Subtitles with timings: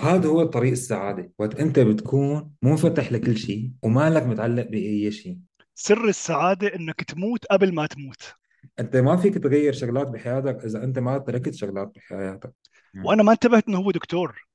[0.00, 1.32] هذا هو طريق السعادة.
[1.38, 5.38] وقت أنت بتكون منفتح لكل شيء ومالك متعلق بأي شيء.
[5.74, 8.34] سر السعادة إنك تموت قبل ما تموت.
[8.80, 12.54] أنت ما فيك تغير شغلات بحياتك إذا أنت ما تركت شغلات بحياتك.
[12.94, 13.04] مم.
[13.06, 14.46] وأنا ما انتبهت إنه هو دكتور.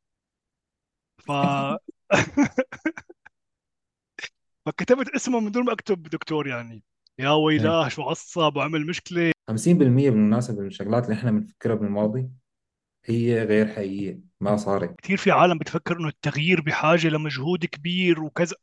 [1.17, 1.31] ف
[4.65, 6.83] فكتبت اسمه من دون ما أكتب دكتور يعني.
[7.19, 7.29] يا.
[7.29, 9.31] ويلاه شو عصب وعمل مشكلة.
[9.51, 9.53] 50%
[10.09, 12.29] من الناس من الشغلات اللي إحنا بنفكرها بالماضي
[13.05, 14.95] هي غير حقيقية ما صارت.
[15.01, 18.55] كثير في عالم بتفكر إنه التغيير بحاجة لمجهود كبير وكذا.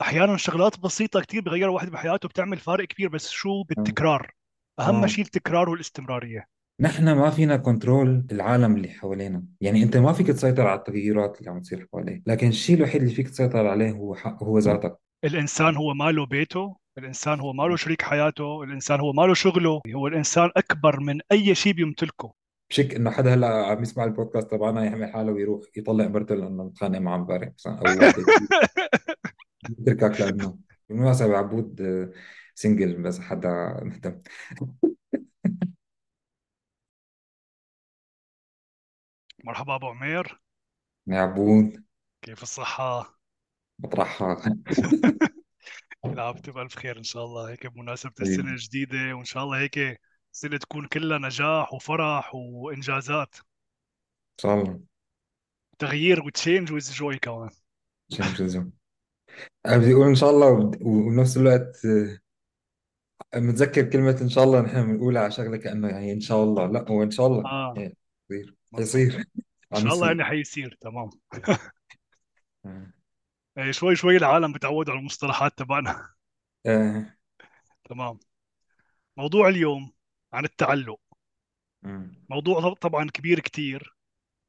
[0.00, 3.64] أحيانا شغلات بسيطة كثير بغير الواحد بحياته بتعمل فارق كبير بس شو؟ آه.
[3.68, 4.32] بالتكرار.
[4.80, 5.06] أهم آه.
[5.06, 6.46] شيء التكرار والاستمرارية.
[6.80, 9.44] نحن ما فينا كنترول العالم اللي حوالينا.
[9.60, 13.14] يعني أنت ما فيك تسيطر على التغيرات اللي عم تصير حواليك لكن الشيء الوحيد اللي
[13.14, 14.96] فيك تسيطر عليه هو حق هو ذاتك.
[15.24, 19.80] الإنسان هو ماله بيته الإنسان هو ماله شريك حياته الإنسان هو ماله شغله.
[19.94, 22.32] هو الإنسان أكبر من أي شيء بيمتلكه.
[22.74, 26.98] بشك إنه حدا هلأ عم يسمع البودكاست تبعنا يعمل حاله ويروح يطلع مرته لأنه متخانق
[26.98, 27.48] معه امبارح.
[27.54, 27.84] مثلا أو
[29.78, 32.12] يتركك لأنه بالمناسبة عبود آه،
[32.54, 34.22] سنجل بس حدا مهتم.
[39.44, 40.40] مرحبا أبو عمير.
[41.06, 41.84] يا عبود.
[42.22, 43.18] كيف الصحة؟
[43.78, 44.42] بطرحها.
[46.04, 47.50] وأنت بألف خير إن شاء الله.
[47.50, 50.00] هيك بمناسبة السنة الجديدة وإن شاء الله هيك
[50.36, 52.32] سنة تكون كلها نجاح وفرح
[52.76, 52.98] ان شاء
[54.44, 54.80] الله
[55.78, 57.50] تغيير و change with joy كمان.
[58.12, 58.64] شو شو زو.
[59.66, 60.48] أنا بدي أقول إن شاء الله
[60.80, 61.84] وبنفس الوقت
[63.34, 66.66] آه، متذكر كلمة إن شاء الله نحن بنقولها على شغلة كأنه يعني إن شاء الله.
[66.66, 67.44] لا هو إن شاء الله.
[67.44, 67.74] آه.
[67.76, 67.96] يعني
[68.30, 69.24] يصير مزبوط إن
[69.72, 70.06] عم شاء الله يصير.
[70.06, 71.10] يعني حيصير تمام.
[72.66, 72.92] آه.
[73.58, 76.14] إيه، شوي شوي العالم بتعود على المصطلحات تبعنا.
[76.66, 77.16] آه.
[77.84, 78.18] تمام.
[79.16, 79.94] موضوع اليوم.
[80.34, 81.00] عن التعلق.
[81.82, 82.24] مم.
[82.30, 83.96] موضوع طبعا كبير كتير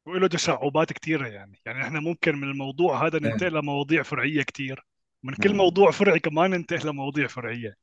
[0.08, 1.62] وله تشعبات كثيرة يعني.
[1.66, 3.22] يعني إحنا ممكن من الموضوع هذا آه.
[3.22, 4.86] ننتقل لمواضيع فرعية كثير
[5.24, 5.58] من كل نعم.
[5.58, 7.76] موضوع فرعي كمان ننتقل لمواضيع فرعية.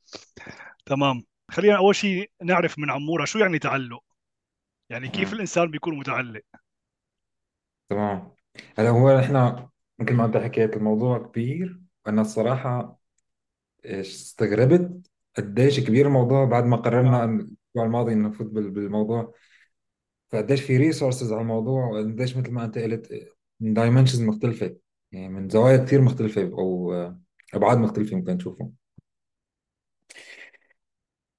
[0.86, 1.24] تمام.
[1.50, 4.04] خلينا أول شيء نعرف من عمورة شو يعني تعلق؟
[4.90, 5.34] يعني كيف نعم.
[5.34, 6.42] الإنسان بيكون متعلق؟
[7.88, 8.34] تمام.
[8.78, 12.98] هلا هو إحنا مثل ما انت حكيت الموضوع كبير وأنا الصراحة
[13.84, 19.34] استغربت قديش كبير الموضوع بعد ما قررنا الأسبوع الماضي انه بال- بالموضوع.
[20.32, 23.28] فقديش في resources على الموضوع وقديش مثل ما أنت قلت
[23.60, 24.76] من dimensions مختلفة.
[25.12, 26.92] يعني من زوايا كثير مختلفة أو
[27.54, 28.74] أبعاد مختلفة ممكن نشوفهم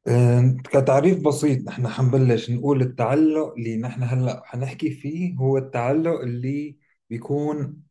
[0.07, 6.77] آه، كتعريف بسيط نحن حنبلش نقول التعلق اللي نحن هلأ حنحكي فيه هو التعلق اللي
[7.09, 7.83] بيكون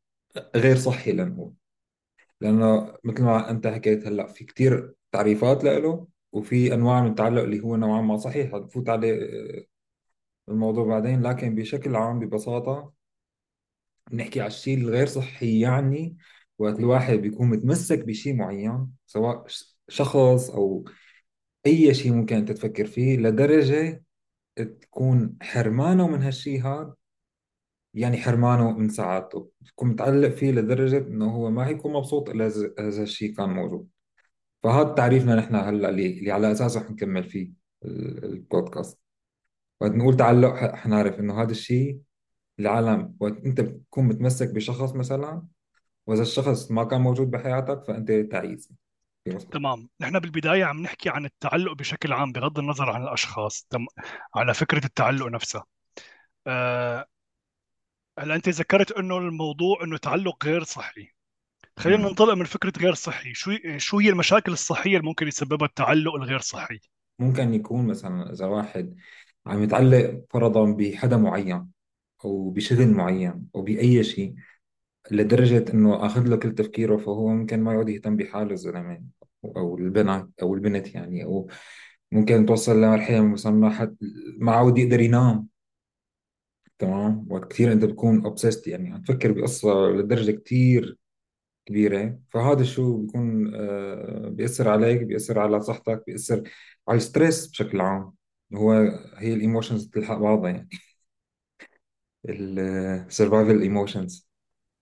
[0.57, 1.55] غير صحي لنقول.
[2.41, 7.61] لأنه مثل ما أنت حكيت هلأ في كتير تعريفات له وفي أنواع من التعلق اللي
[7.61, 9.65] هو نوعا ما صحيح بفوت عليه آه،
[10.49, 11.23] الموضوع بعدين.
[11.23, 12.93] لكن بشكل عام ببساطة
[14.11, 16.17] بنحكي على الشيء الغير صحي يعني
[16.59, 19.45] وقت الواحد بيكون متمسك بشيء معين سواء
[19.89, 20.85] شخص أو
[21.67, 24.05] أي شيء ممكن أنت تفكر فيه لدرجة
[24.57, 26.95] تكون حرمانه من هالشيء هذا
[27.95, 29.51] يعني حرمانه من سعادته.
[29.67, 32.47] تكون متعلق فيه لدرجة إنه هو ما هيكون مبسوط إذا
[32.79, 33.89] إذا هالشيء كان موجود.
[34.63, 37.51] فهذا تعريفنا نحن هلأ اللي, اللي على أساسه حنكمل فيه
[37.85, 38.99] ال- البودكاست.
[39.81, 41.99] وقت نقول تعلق حنعرف إنه هذا الشيء
[42.59, 45.43] العالم وقت أنت بتكون متمسك بشخص مثلا
[46.07, 48.73] وإذا الشخص ما كان موجود بحياتك فأنت تعيس.
[49.53, 49.89] تمام.
[50.01, 53.87] نحن بالبداية عم نحكي عن التعلق بشكل عام بغض النظر عن الأشخاص تم...
[54.35, 55.65] على فكرة التعلق نفسها
[56.47, 57.07] أه...
[58.19, 61.09] هلأ أنت ذكرت إنه الموضوع إنه تعلق غير صحي.
[61.77, 62.09] خلينا.
[62.09, 63.35] ننطلق من فكرة غير صحي.
[63.35, 66.81] شو شو هي المشاكل الصحية اللي ممكن يسببها التعلق الغير صحي؟
[67.19, 68.95] ممكن يكون مثلا إذا واحد
[69.47, 71.69] عم يتعلق فرضا بحدا معين
[72.25, 74.35] أو بشغل معين أو بأي شيء
[75.11, 79.03] لدرجة إنه آخذ له كل تفكيره فهو ممكن ما يعود يهتم بحاله الزلمه
[79.45, 81.49] أو البنت أو البنت يعني أو
[82.13, 83.97] ممكن توصل لمرحلة مثلا ما حد
[84.39, 85.49] ما عود يقدر ينام.
[86.79, 90.99] تمام؟ وقت كثير أنت بتكون obsessed يعني عم تفكر بقصة لدرجة كثير
[91.67, 92.19] كبيرة.
[92.31, 96.51] فهذا شو بيكون آه بيأثر عليك بيأثر على صحتك بيأثر
[96.89, 98.13] على ال stress بشكل عام.
[98.55, 98.73] هو
[99.17, 100.69] هي ال emotions بتلحق بعضها يعني.
[102.29, 104.29] ال survival emotions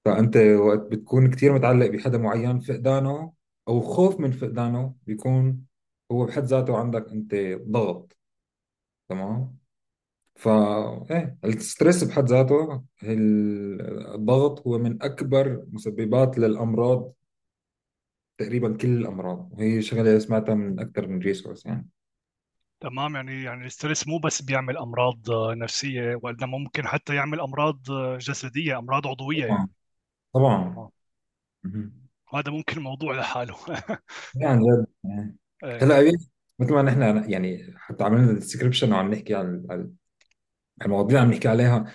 [0.04, 3.32] فأنت وقت بتكون كثير متعلق بحدا معين فقدانه
[3.68, 5.66] أو خوف من فقدانه بيكون
[6.12, 7.34] هو بحد ذاته عندك أنت
[7.68, 8.16] ضغط.
[9.08, 9.59] تمام؟
[10.36, 17.12] فا إيه ال stress بحد ذاته ال- الضغط هو من أكبر مسببات للأمراض
[18.38, 21.88] تقريبا كل الأمراض وهي شغلة سمعتها من أكثر من resource يعني.
[22.80, 27.40] تمام يعني يعني ال stress مو بس بيعمل أمراض آه، نفسية وانما ممكن حتى يعمل
[27.40, 29.46] أمراض آه، جسدية أمراض عضوية.
[29.46, 29.68] طبعا يعني
[30.34, 30.74] طبعا.
[30.76, 30.90] آه.
[31.64, 31.92] مهم.
[32.34, 33.54] هذا ممكن موضوع لحاله.
[34.34, 34.86] يعني جد.
[35.04, 35.84] يعني إيه.
[35.84, 36.10] هلأ أبي
[36.58, 39.66] مثل ما نحن يعني حتى عملنا الديسكربشن وعم نحكي عن
[40.82, 41.92] المواضيع اللي عم نحكي عليها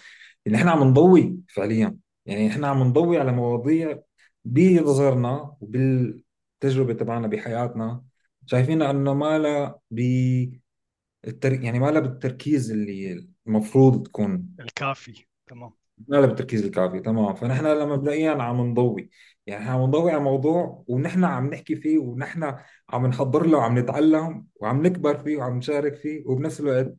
[0.48, 1.98] اللي إحنا عم نضوي فعليا.
[2.26, 4.00] يعني إحنا عم نضوي على مواضيع
[4.46, 8.04] بنظرنا وبالتجربة تبعنا بحياتنا.
[8.46, 11.54] شايفين إنه ما لها بالتر...
[11.54, 14.56] يعني ما لها بالتركيز اللي المفروض تكون.
[14.60, 15.72] الكافي تمام.
[16.08, 17.36] ما لها بالتركيز الكافي تمام.
[17.36, 19.10] فنحن لما مبدئيا عم نضوي.
[19.48, 22.56] يعني إحنا عم نضوي على موضوع ونحن عم نحكي فيه ونحن
[22.90, 26.96] عم نحضر له وعم نتعلم وعم نكبر فيه وعم نشارك فيه وبنفس الوقت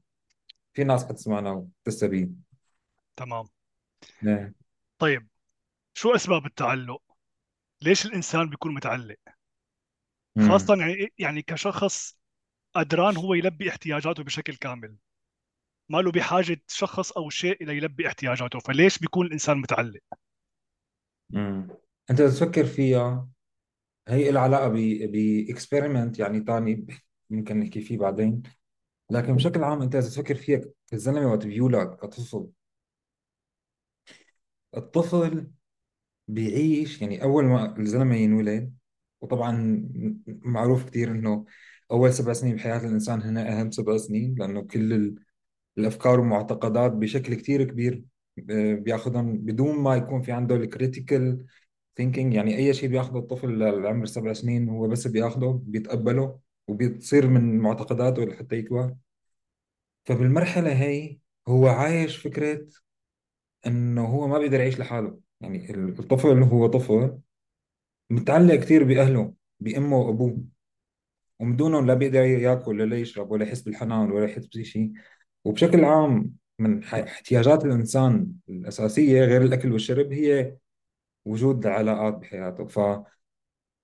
[0.77, 2.43] في ناس حتسمعنا وتستفيد.
[3.17, 3.49] تمام.
[4.23, 4.55] نعم.
[4.99, 5.29] طيب
[5.95, 7.03] شو أسباب التعلق؟
[7.83, 9.17] ليش الإنسان بيكون متعلق؟
[10.49, 12.19] خاصة يعني يعني كشخص
[12.75, 14.97] قدران هو يلبي احتياجاته بشكل كامل.
[15.89, 20.01] ما له بحاجة شخص أو شيء ليلبي احتياجاته فليش بيكون الإنسان متعلق؟
[21.35, 21.69] امم
[22.11, 23.29] أنت تفكر فيها.
[24.09, 24.75] هي لها علاقة ب
[25.13, 26.87] باكسبيرمنت يعني تاني
[27.31, 28.43] ممكن نحكي فيه بعدين.
[29.11, 30.61] لكن بشكل عام أنت إذا تفكر فيها
[30.93, 32.49] الزلمه وقت بيولد كطفل
[34.77, 35.51] الطفل
[36.29, 38.75] بيعيش يعني أول ما الزلمة ينولد
[39.21, 39.83] وطبعا
[40.27, 41.47] معروف كثير إنه
[41.91, 45.17] أول سبع سنين بحياة الإنسان هنا أهم سبع سنين لأنه كل ال-
[45.79, 48.05] الأفكار والمعتقدات بشكل كثير كبير
[48.77, 51.47] بياخذهم بدون ما يكون في عنده ال critical
[51.97, 56.41] thinking يعني أي شيء بياخذه الطفل لعمر سبع سنين هو بس بياخذه بيتقبله.
[56.69, 58.95] وبيتصير من معتقداته لحتى يكبر
[60.05, 61.19] فبالمرحلة هي
[61.49, 62.67] هو عايش فكرة
[63.67, 65.21] إنه هو ما بيقدر يعيش لحاله.
[65.41, 67.19] يعني الطفل هو طفل
[68.11, 70.45] متعلق كثير بأهله بأمه وأبوه
[71.41, 74.93] ومن دونهم لا بيقدر ياكل ولا يشرب ولا يحس بالحنان ولا يحس بشيء
[75.45, 80.57] وبشكل عام من احتياجات الإنسان الأساسية غير الأكل والشرب هي
[81.25, 82.67] وجود العلاقات بحياته.
[82.67, 82.81] ف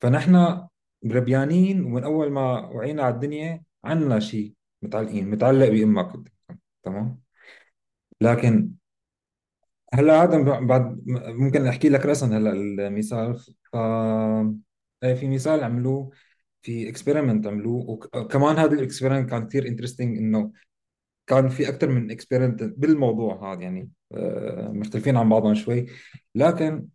[0.01, 0.67] فنحن
[1.07, 6.13] ربيانين ومن أول ما وعينا على الدنيا عنا شيء متعلقين متعلق بامك
[6.83, 7.21] تمام؟
[8.21, 8.71] لكن
[9.95, 13.39] هلأ هذا بعد ممكن أحكي لك راسا هلأ المثال.
[13.73, 13.77] ف
[15.03, 16.11] إيه، في مثال عملوه
[16.63, 20.53] في experiment عملوه وكمان هذا ال experiment كان كثير interesting إنه
[21.27, 25.87] كان في أكثر من experiment بالموضوع هذا يعني آه، مختلفين عن بعضهم شوي.
[26.35, 26.87] لكن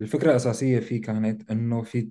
[0.00, 2.10] الفكرة الأساسية فيه كانت إنه في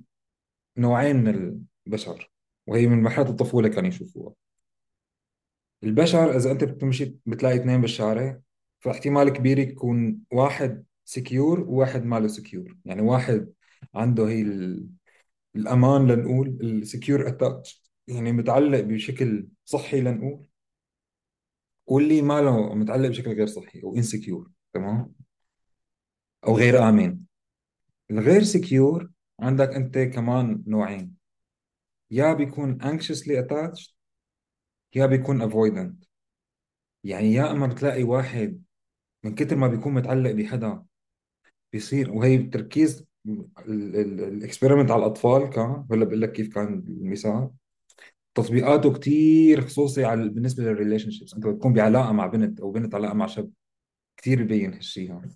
[0.78, 2.32] نوعين من البشر
[2.68, 4.34] وهي من مرحله الطفولة كانوا يشوفوها.
[5.84, 8.40] البشر إذا أنت بتمشي بتلاقي اثنين بالشارع
[8.80, 13.54] فاحتمال كبير يكون واحد secure وواحد ماله secure يعني واحد
[13.96, 14.88] عنده هي ال-
[15.56, 20.48] الأمان لنقول ال secure attach يعني متعلق بشكل صحي لنقول.
[21.88, 25.14] واللي ماله متعلق بشكل غير صحي أو insecure تمام؟
[26.48, 27.20] أو غير آمن.
[28.12, 29.10] الغير secure
[29.40, 31.16] عندك أنت كمان نوعين.
[32.12, 33.94] يا بيكون anxiously attached
[34.96, 36.06] يا بيكون avoidant.
[37.04, 38.64] يعني يا أما بتلاقي واحد
[39.24, 40.84] من كتر ما بيكون متعلق بحدا
[41.74, 43.06] بيصير وهي التركيز
[43.68, 47.50] ال experiment على الأطفال كان ولا بقول لك كيف كان المثال.
[48.36, 53.14] تطبيقاته كتير خصوصي على بالنسبة لل relationships أنت بتكون بعلاقة مع بنت أو بنت علاقة
[53.14, 53.52] مع شاب
[54.18, 55.30] كتير ببين هالشيء هذا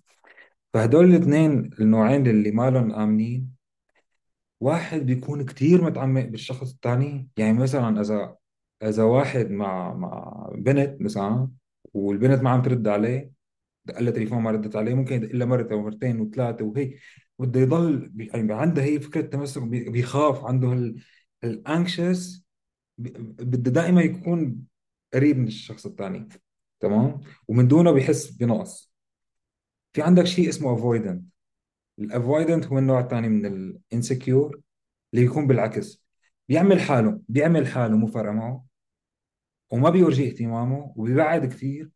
[0.74, 3.59] فهدول الاثنين النوعين اللي مالهم آمنين.
[4.60, 8.36] واحد بيكون كتير متعمق بالشخص الثاني يعني مثلا إذا
[8.82, 11.48] إذا واحد مع مع بنت مثلا
[11.94, 13.32] والبنت ما عم ترد عليه
[13.84, 16.94] دق لها تليفون ما ردت عليه ممكن يدق لها مرة ومرتين وثلاثة وهي
[17.38, 20.94] بده يضل بي- يعني عنده هي فكرة تمسك بي- بيخاف عنده
[21.44, 22.44] ال anxious
[22.98, 24.56] بده دائما يكون
[25.14, 26.28] قريب من الشخص الثاني
[26.80, 28.92] تمام؟ ومن دونه بيحس بنقص.
[29.92, 31.20] في عندك شيء اسمه avoidant.
[31.98, 34.60] ال avoidant هو النوع الثاني من ال insecure
[35.14, 36.04] اللي يكون بالعكس.
[36.48, 38.64] بيعمل حاله بيعمل حاله مو فارقة معه
[39.70, 41.90] وما بيورجي اهتمامه وبيبعد كثير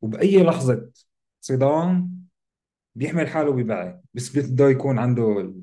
[0.00, 0.90] وبأي لحظة
[1.40, 2.22] صدام
[2.94, 4.02] بيحمل حاله وبيبعد.
[4.14, 5.62] بس بده يكون عنده ال-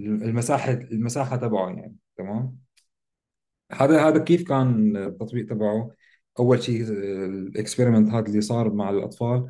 [0.00, 2.58] المساحة المساحة تبعه يعني تمام؟
[3.72, 5.90] هذا هذا كيف كان التطبيق تبعه؟
[6.38, 9.48] أول شيء ال experiment هذا اللي صار مع الأطفال.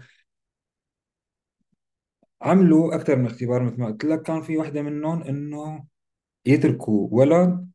[2.45, 4.23] عملوا أكثر من اختبار مثل ما قلت لك.
[4.23, 5.87] كان في وحدة منهم إنه
[6.47, 7.71] يتركوا ولد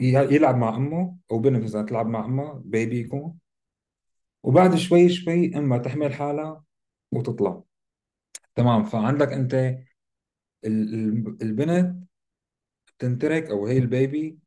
[0.00, 3.38] يلعب مع أمه أو بنت مثلا تلعب مع أمها baby يكون.
[4.42, 6.64] وبعد شوي شوي امها تحمل حالها
[7.12, 7.62] وتطلع.
[8.54, 8.84] تمام.
[8.84, 12.04] فعندك أنت ال- ال- البنت
[12.86, 14.38] بتنترك أو هي ال baby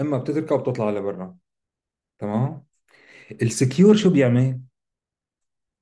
[0.00, 1.36] امها بتتركها وبتطلع لبرا.
[2.18, 2.64] تمام.
[3.42, 4.60] ال secure شو بيعمل؟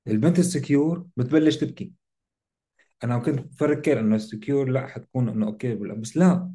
[0.07, 1.93] البنت ال secure بتبلش تبكي.
[3.03, 6.51] أنا كنت بفكر إنه ال secure لا حتكون إنه okay بس لا.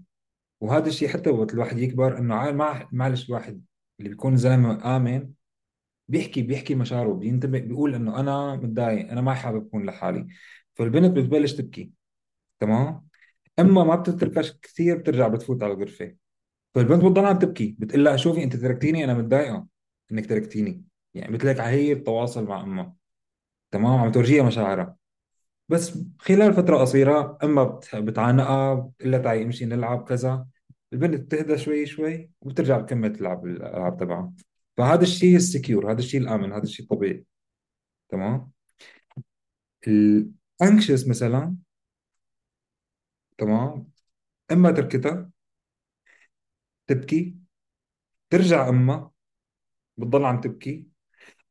[0.61, 3.64] وهذا الشيء حتى وقت الواحد يكبر إنه عا- مع معلش الواحد
[3.99, 5.30] اللي بيكون زلمة آمن
[6.08, 10.26] بيحكي بيحكي مشاعره بينتبه بيقول إنه أنا متضايق أنا ما حابب أكون لحالي.
[10.75, 11.90] فالبنت بتبلش تبكي.
[12.61, 13.08] تمام؟
[13.58, 16.14] إما ما بتتركش كثير بترجع بتفوت على الغرفة.
[16.75, 19.66] فالبنت بتضل عم تبكي بتقول لها شوفي أنت تركتيني؟ أنا متضايقة
[20.12, 20.84] إنك تركتيني.
[21.14, 22.94] يعني مثلك هي التواصل مع أمها.
[23.70, 24.96] تمام؟ عم تورجيها مشاعرها.
[25.73, 30.47] بس خلال فترة قصيرة أما بت- بتعانقها بتقول لها تعي امشي نلعب كذا.
[30.93, 34.33] البنت بتهدى شوي شوي وبترجع تكمل تلعب الألعاب تبعها.
[34.76, 37.25] فهذا الشيء السكيور هذا الشيء الآمن هذا الشيء طبيعي.
[38.09, 38.50] تمام؟
[39.88, 41.57] ال anxious مثلا
[43.38, 43.88] تمام؟
[44.52, 45.31] إمها تركتها
[46.87, 47.37] تبكي
[48.31, 49.11] ترجع امها
[49.97, 50.87] بتضل عم تبكي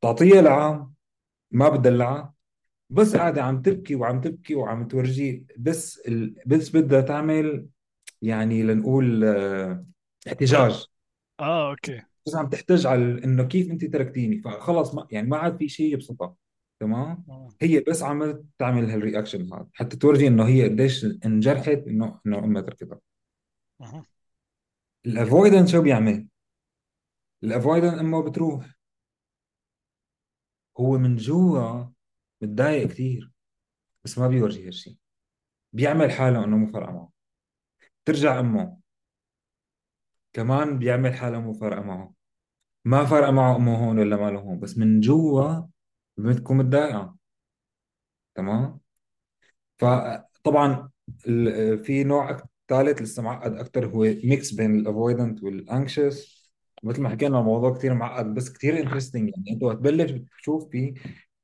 [0.00, 0.94] تعطيها لعام
[1.50, 2.34] ما بتدلعها.
[2.92, 6.34] بس قاعدة عم تبكي وعم تبكي وعم تورجيه بس ال...
[6.46, 7.66] بس بدها تعمل
[8.22, 9.86] يعني لنقول آه،
[10.28, 10.86] احتجاج.
[11.40, 12.02] آه okay.
[12.26, 14.42] بس عم تحتج على إنه كيف أنت تركتيني.
[14.42, 16.34] فخلص ما يعني ما عاد في شيء يبسطها
[16.80, 17.48] تمام؟ آه.
[17.62, 22.38] هي بس عملت تعمل هال reaction هذا حتى تورجي إنه هي قديش انجرحت انه إنه
[22.38, 23.00] أمها تركتها.
[23.80, 24.06] أها.
[25.06, 26.26] ال avoidance شو بيعمل؟
[27.42, 28.74] ال avoidance أمه بتروح.
[30.80, 31.84] هو من جوا
[32.42, 33.32] متضايق كثير
[34.04, 34.96] بس ما بيورجي هالشيء
[35.72, 37.12] بيعمل حاله إنه مو فارقة معه.
[38.04, 38.78] ترجع أمه.
[40.32, 42.14] كمان بيعمل حاله مو فارقة معه.
[42.84, 45.62] ما فارقة معه أمه هون ولا ماله هون بس من جوا
[46.16, 47.16] بتكون متضايقة.
[48.34, 48.80] تمام؟
[49.78, 50.90] فطبعا
[51.84, 56.50] في نوع ثالث لسه معقد أكثر هو mix بين ال avoidant وال anxious
[56.82, 60.94] مثل ما حكينا الموضوع كثير معقد بس كثير interesting يعني أنت وقت تبلش بتشوف فيه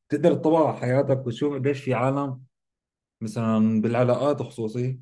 [0.08, 2.42] بتقدر تطبق على حياتك وتشوف قديش في عالم
[3.22, 5.00] مثلا بالعلاقات خصوصي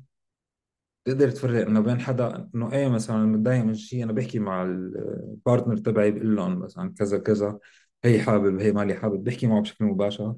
[1.05, 4.77] تقدر تفرق إنه بين حدا إنه إيه مثلا متضايق من شيء أنا بحكي مع ال
[4.77, 7.59] partner تبعي بقول لهم مثلا كذا كذا
[8.03, 10.35] هي حابب هي مالي حابب بحكي معه بشكل مباشر.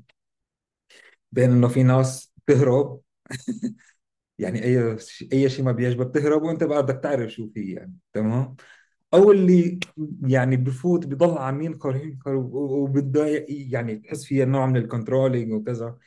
[1.31, 3.01] بين إنه في ناس بتهرب
[4.39, 7.95] يعني أي شيء أي شيء ما بيعجبك بتهرب وأنت بقى بدك تعرف شو في يعني
[8.13, 8.55] تمام؟
[9.13, 9.79] أو اللي
[10.27, 15.97] يعني بفوت بضل عم ينخر و- وبتضايق يعني تحس فيها نوع من الكنترولينج وكذا.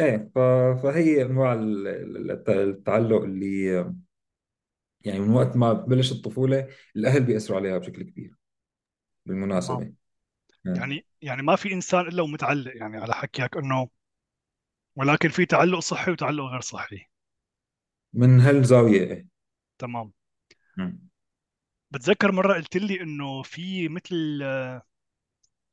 [0.00, 0.38] إيه ف-
[0.82, 3.84] فهي أنواع ال- ال- التعلق اللي
[5.04, 8.34] يعني من وقت ما ببلش الطفولة الأهل بيأثروا عليها بشكل كبير
[9.56, 9.92] تمام بالمناسبة
[10.66, 10.74] آه.
[10.76, 13.88] يعني يعني ما في إنسان إلا ومتعلق يعني على حكيك إنه
[14.96, 17.06] ولكن في تعلق صحي وتعلق غير صحي.
[18.12, 19.28] من هالزاوية إيه.
[19.78, 20.12] تمام.
[20.76, 21.07] مم.
[21.90, 24.82] بتذكر مرة قلت لي إنه في مثل آه،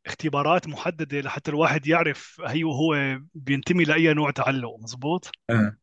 [0.05, 5.77] اختبارات محددة لحتى الواحد يعرف هي وهو بينتمي لأي نوع تعلق مزبوط آه.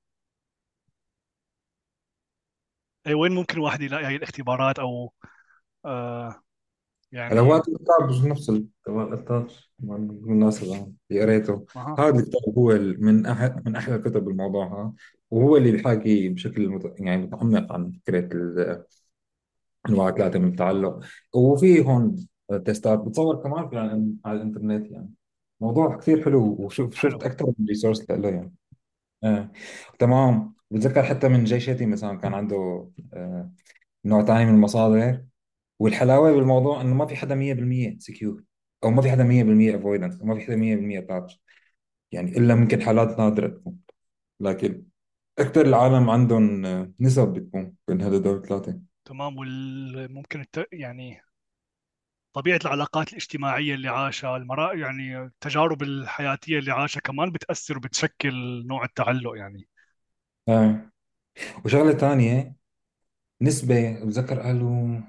[3.06, 5.12] اي وين ممكن الواحد يلاقي هاي الاختبارات أو
[5.84, 6.42] آه
[7.12, 11.66] يعني هذا الكتاب مش نفس ال- تبع القطاش بالمناسبة اللي قريته.
[11.76, 11.96] أها.
[11.98, 14.94] هذا الكتاب هو ال- من أحد من أحلى الكتب بالموضوع ها
[15.30, 16.94] وهو اللي بيحكي بشكل مت...
[17.00, 18.28] يعني متعمق عن فكرة
[19.88, 21.00] أنواع ثلاثة من التعلق.
[21.34, 22.26] وفي هون
[22.64, 25.10] تيستات بتصور كمان في على, على الإنترنت يعني.
[25.60, 28.54] موضوع كثير حلو وشوف شفت أكثر من ريسورس له يعني.
[29.24, 29.50] آه.
[29.98, 30.54] تمام.
[30.70, 33.52] بتذكر حتى من جي شيتي مثلا كان عنده آه.
[34.04, 35.24] نوع ثاني من المصادر.
[35.78, 38.44] والحلاوة بالموضوع إنه ما في حدا 100% سكيور
[38.84, 41.42] أو ما في حدا 100% افويدنس أو ما في حدا 100% تاتش
[42.12, 43.78] يعني إلا ممكن حالات نادرة تكون.
[44.40, 44.84] لكن
[45.38, 48.80] أكثر العالم عندهم آه، نسب بتكون بين هذول الثلاثة.
[49.04, 50.66] تمام وممكن الت...
[50.72, 51.22] يعني
[52.32, 58.32] طبيعة العلاقات الاجتماعية اللي عاشها المرا يعني التجارب الحياتية اللي عاشها كمان بتأثر وبتشكل
[58.66, 59.68] نوع التعلق يعني
[60.48, 60.92] آه.
[61.66, 62.56] وشغلة ثانية
[63.42, 65.00] نسبة بتذكر قالوا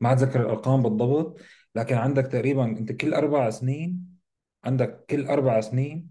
[0.00, 1.40] ما اتذكر الأرقام بالضبط
[1.74, 4.18] لكن عندك تقريبا أنت كل أربع سنين
[4.64, 6.10] عندك كل أربع سنين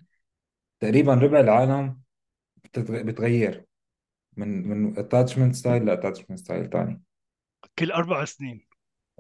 [0.80, 2.02] تقريبا ربع العالم
[2.66, 3.66] بتتغ- بتغير
[4.38, 7.02] من من attachment style ل attachment style ثاني
[7.80, 8.68] كل أربع سنين.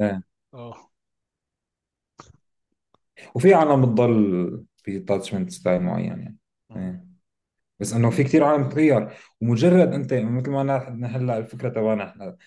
[0.01, 0.24] إيه.
[0.53, 0.89] آه.
[3.36, 6.38] وفي عالم بتضل في attachment style معين يعني.
[6.70, 6.77] مم.
[6.77, 7.05] إيه.
[7.79, 9.10] بس إنه في كثير عالم بتغير
[9.41, 12.38] ومجرد أنت مثل ما نحن هلأ الفكرة تبعنا إحنا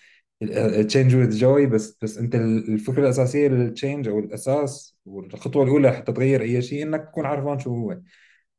[0.83, 6.11] change with joy بس بس أنت الفكرة الأساسية لل change أو الأساس والخطوة الأولى حتى
[6.11, 7.99] تغير أي شيء إنك تكون عارفان شو هو.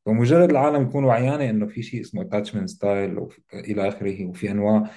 [0.08, 4.90] فمجرد العالم يكون وعيانة إنه في شيء اسمه attachment style إلى آخره وفي أنواع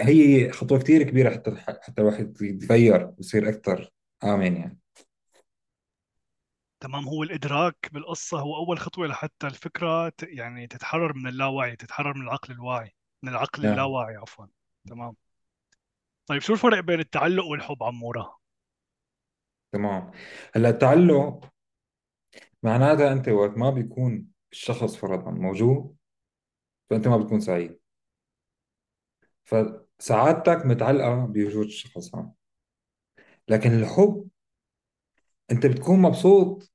[0.00, 3.90] هي خطوة كثير كبيرة حتى حتى الواحد يتغير ويصير أكثر
[4.24, 4.78] امن يعني.
[6.80, 7.08] تمام.
[7.08, 12.22] هو الإدراك بالقصة هو أول خطوة لحتى الفكرة ت- يعني تتحرر من اللاوعي تتحرر من
[12.22, 13.72] العقل الواعي من العقل نعم.
[13.72, 14.46] اللاواعي عفوا.
[14.88, 15.16] تمام.
[16.26, 18.36] طيب شو الفرق بين التعلق والحب عمورة؟
[19.72, 20.10] تمام.
[20.56, 21.50] هلأ التعلق
[22.62, 25.96] معناتها أنت وقت ما بيكون الشخص فرضا موجود
[26.90, 27.78] فأنت ما بتكون سعيد.
[29.44, 32.30] فسعادتك متعلقة بوجود الشخص هذا.
[33.48, 34.28] لكن الحب
[35.50, 36.72] أنت بتكون مبسوط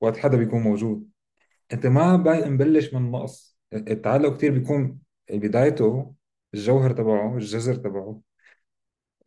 [0.00, 1.10] وقت حدا بيكون موجود.
[1.72, 2.16] أنت ما
[2.48, 3.58] مبلش من نقص.
[3.72, 4.98] التعلق كتير بيكون
[5.30, 6.14] بدايته
[6.54, 8.20] الجوهر تبعه الجذر تبعه.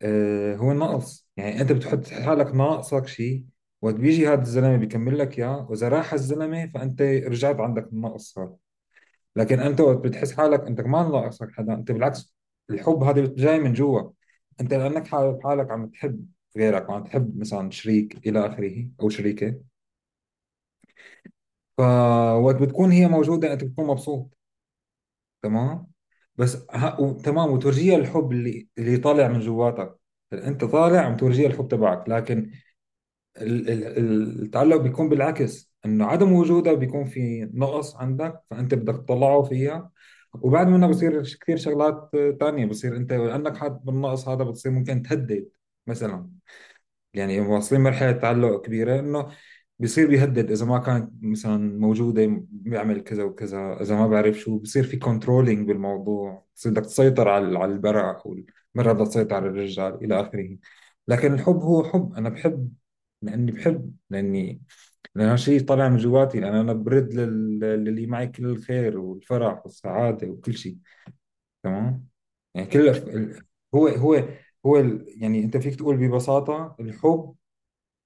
[0.02, 3.44] آه هو النقص يعني أنت بتحط حالك ناقصك شيء.
[3.82, 8.56] وقت بيجي هذا الزلمة بيكمل لك إياه وإذا راح الزلمة فأنت رجعت عندك النقص هذا
[9.36, 12.34] لكن أنت وقت بتحس حالك أنت ما ناقصك حدا أنت بالعكس
[12.70, 14.10] الحب هذا جاي من جوا.
[14.60, 19.60] أنت لأنك حالك حالك عم تحب غيرك وعم تحب مثلا شريك إلى آخره أو شريكة.
[21.78, 24.30] فوقت بتكون هي موجودة أنت بتكون مبسوط.
[25.42, 25.86] تمام؟
[26.36, 27.12] بس ها و...
[27.12, 29.96] تمام وتورجيها الحب اللي اللي طالع من جواتك.
[30.32, 32.50] أنت طالع عم تورجيها الحب تبعك لكن
[33.36, 39.42] ال- ال- التعلق بيكون بالعكس انه عدم وجودها بيكون في نقص عندك فأنت بدك تطلعه
[39.42, 39.90] فيها.
[40.34, 42.10] وبعد منها بصير كثير شغلات
[42.40, 45.48] تانية بصير أنت لانك حاط بالنقص هذا بتصير ممكن تهدد
[45.86, 46.30] مثلا.
[47.14, 49.26] يعني واصلين مرحلة تعلق كبيرة إنه
[49.78, 53.82] بصير بيهدد إذا ما كانت مثلا موجودة بيعمل كذا وكذا.
[53.82, 56.46] إذا ما بعرف شو بصير في كنترولينج بالموضوع.
[56.56, 60.56] بصير بدك تسيطر على على البرع والمرأة بدها تسيطر على الرجال إلى آخره.
[61.08, 62.14] لكن الحب هو حب.
[62.14, 62.72] أنا بحب
[63.22, 64.62] لأني بحب لأني
[65.14, 70.28] لأنه شيء طالع من جواتي لأن أنا برد لل- للي معي كل الخير والفرح والسعادة
[70.28, 70.78] وكل شيء.
[71.62, 72.08] تمام؟
[72.54, 72.88] يعني كل
[73.74, 74.28] هو هو
[74.66, 77.34] هو ال- يعني أنت فيك تقول ببساطة الحب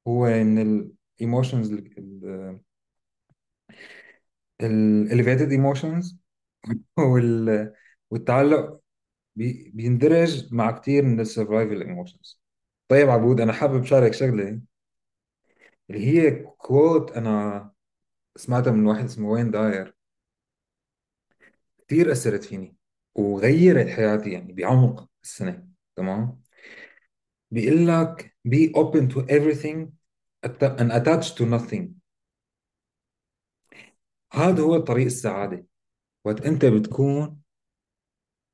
[0.08, 0.58] هو من
[1.20, 1.72] ال emotions
[4.60, 6.16] ال elevated emotions
[6.98, 7.72] وال
[8.10, 8.80] والتعلق
[9.36, 12.40] بي بيندرج مع كثير من ال survival emotions
[12.88, 14.60] طيب عبود أنا حابب شارك شغلة.
[15.90, 17.72] اللي هي quote أنا
[18.36, 19.96] سمعتها من واحد اسمه Wayne Dyer.
[21.88, 22.76] كثير أثرت فيني
[23.14, 26.42] وغيرت حياتي يعني بعمق السنة تمام؟
[27.50, 29.88] بيقول لك be open to everything
[30.44, 31.88] and attached to nothing.
[34.32, 35.66] هذا هو طريق السعادة.
[36.24, 37.42] وقت أنت بتكون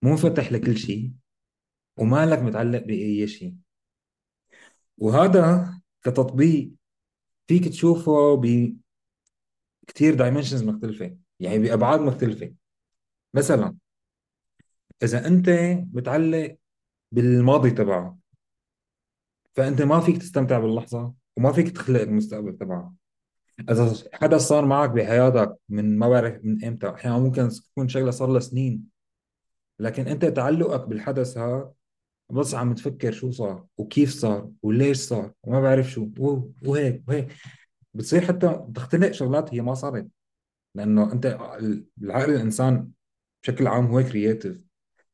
[0.03, 1.13] منفتح لكل شيء
[1.97, 3.57] ومالك متعلق بأي شيء.
[4.99, 6.73] وهذا كتطبيق
[7.51, 11.17] فيك تشوفه بكتير دايمنشنز مختلفة.
[11.41, 12.55] يعني بأبعاد مختلفة.
[13.35, 13.77] مثلا
[15.03, 15.51] إذا أنت
[15.93, 16.57] متعلق
[17.13, 18.15] بالماضي تبعك
[19.55, 22.91] فأنت ما فيك تستمتع باللحظة وما فيك تخلق المستقبل تبعك
[23.71, 28.29] إذا حدث صار معك بحياتك من ما بعرف من إمتى أحيانا ممكن تكون شغلة صار
[28.29, 28.85] لها سنين.
[29.79, 31.73] لكن أنت تعلقك بالحدث هذا
[32.33, 36.09] بس عم تفكر شو صار وكيف صار وليش صار وما بعرف شو
[36.67, 37.29] وهيك وهيك.
[37.95, 40.09] بتصير حتى تختلق شغلات هي ما صارت.
[40.75, 41.27] لأنه أنت
[42.03, 42.91] العقل الإنسان
[43.43, 44.61] بشكل عام هو creative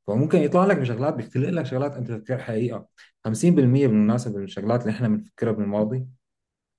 [0.06, 2.88] فممكن يطلع لك بشغلات بيختلق لك شغلات أنت تفكر حقيقة.
[3.24, 6.06] 50% بالمناسبه من الشغلات اللي إحنا بنفكرها بالماضي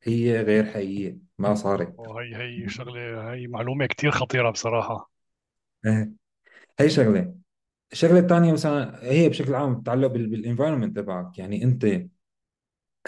[0.03, 1.93] هي غير حقيقية ما صارت.
[1.97, 5.11] وهي هي شغلة هي معلومة كتير خطيرة بصراحة.
[5.85, 6.11] إيه
[6.79, 7.46] هي شغلة.
[7.91, 11.39] الشغله الثانية مثلا هي بشكل عام بتتعلق بال environment تبعك.
[11.39, 11.85] يعني أنت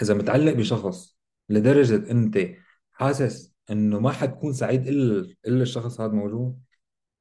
[0.02, 1.16] إذا متعلق بشخص
[1.48, 2.38] لدرجة أنت
[2.92, 6.60] حاسس إنه ما حتكون سعيد إلا إلا الشخص هذا موجود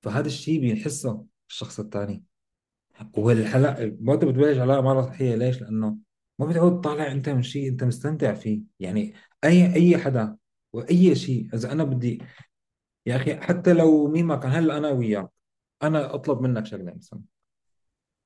[0.02, 2.24] فهذا الشيء بيحسه الشخص الثاني
[3.18, 5.98] والحلقة ما انت بتبلش علاقة مرة صحية ليش؟ لأنه
[6.40, 8.62] ما بتعود طالع أنت من شيء أنت مستمتع فيه.
[8.80, 10.38] يعني أي أي حدا
[10.74, 12.22] وأي شيء إذا أنا بدي
[13.06, 15.30] يا أخي حتى لو مين ما كان هلأ أنا وياك.
[15.84, 17.22] أنا أطلب منك شغلة مثلا.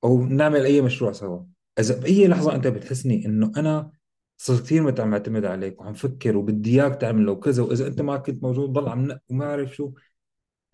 [0.04, 1.46] أو نعمل أي مشروع سوا.
[1.80, 3.92] إذا بأي لحظة أنت بتحسني إنه أنا
[4.38, 8.18] صرت كثير مت- معتمد عليك وعم فكر وبدي إياك تعمل لو كذا وإذا أنت ما
[8.18, 9.94] كنت موجود ضل عم نق وما أعرف شو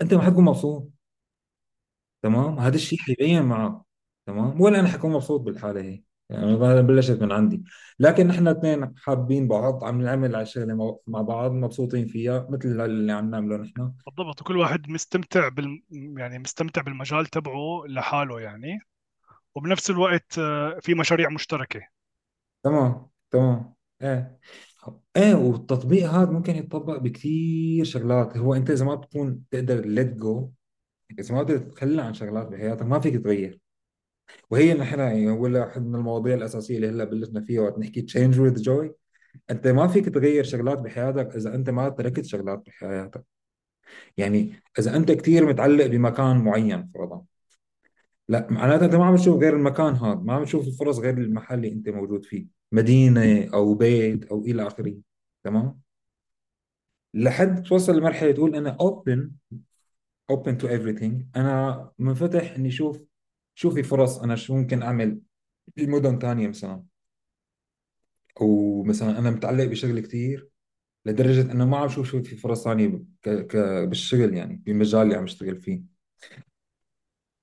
[0.01, 0.89] أنت ما حتكون مبسوط.
[2.23, 3.81] تمام؟ هذا الشيء حيبين معك.
[4.25, 6.03] تمام؟ ولا أنا حكون مبسوط بالحالة هي.
[6.29, 7.63] يعني أنا بلشت من عندي.
[7.99, 13.11] لكن نحن اثنين حابين بعض عم نعمل على شغله مع بعض مبسوطين فيها مثل اللي
[13.11, 13.91] عم نعمله نحن.
[14.05, 14.41] بالضبط.
[14.41, 15.83] وكل واحد مستمتع بال
[16.17, 18.79] يعني مستمتع بالمجال تبعه لحاله يعني.
[19.55, 21.81] وبنفس الوقت آه، في مشاريع مشتركة.
[22.63, 23.73] تمام تمام.
[24.01, 24.39] إيه.
[25.15, 28.38] إيه والتطبيق هذا ممكن يتطبق بكثير شغلات.
[28.38, 30.51] هو أنت إذا ما بتكون تقدر let go
[31.19, 33.59] إذا ما بتقدر تتخلى عن شغلات بحياتك ما فيك تغير.
[34.51, 38.39] وهي نحن يعني ولا واحد من المواضيع الأساسية اللي هلأ بلشنا فيها وقت نحكي change
[38.39, 38.95] with joy
[39.51, 43.25] أنت ما فيك تغير شغلات بحياتك إذا أنت ما تركت شغلات بحياتك.
[44.17, 47.23] يعني إذا أنت كثير متعلق بمكان معين فرضا.
[48.29, 51.55] لا معناتها أنت ما عم تشوف غير المكان هذا ما عم تشوف الفرص غير المحل
[51.55, 54.95] اللي أنت موجود فيه مدينة أو بيت أو إلى آخره
[55.43, 55.79] تمام؟
[57.13, 59.29] لحد توصل لمرحلة تقول أنا open
[60.31, 61.13] open to everything.
[61.35, 63.01] أنا منفتح إني أشوف
[63.55, 65.21] شو في فرص أنا شو ممكن أعمل
[65.77, 66.83] بمدن تانية مثلا.
[68.41, 70.49] ومثلا أنا متعلق بشغل كثير
[71.05, 73.03] لدرجة إنه ما عم شوف شو في فرص ثانية.
[73.85, 75.81] بالشغل يعني بالمجال اللي عم أشتغل فيه.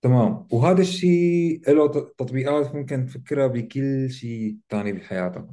[0.07, 0.47] تمام.
[0.51, 5.47] وهذا الشيء له تطبيقات ممكن تفكرها بكل شيء ثاني بحياتك.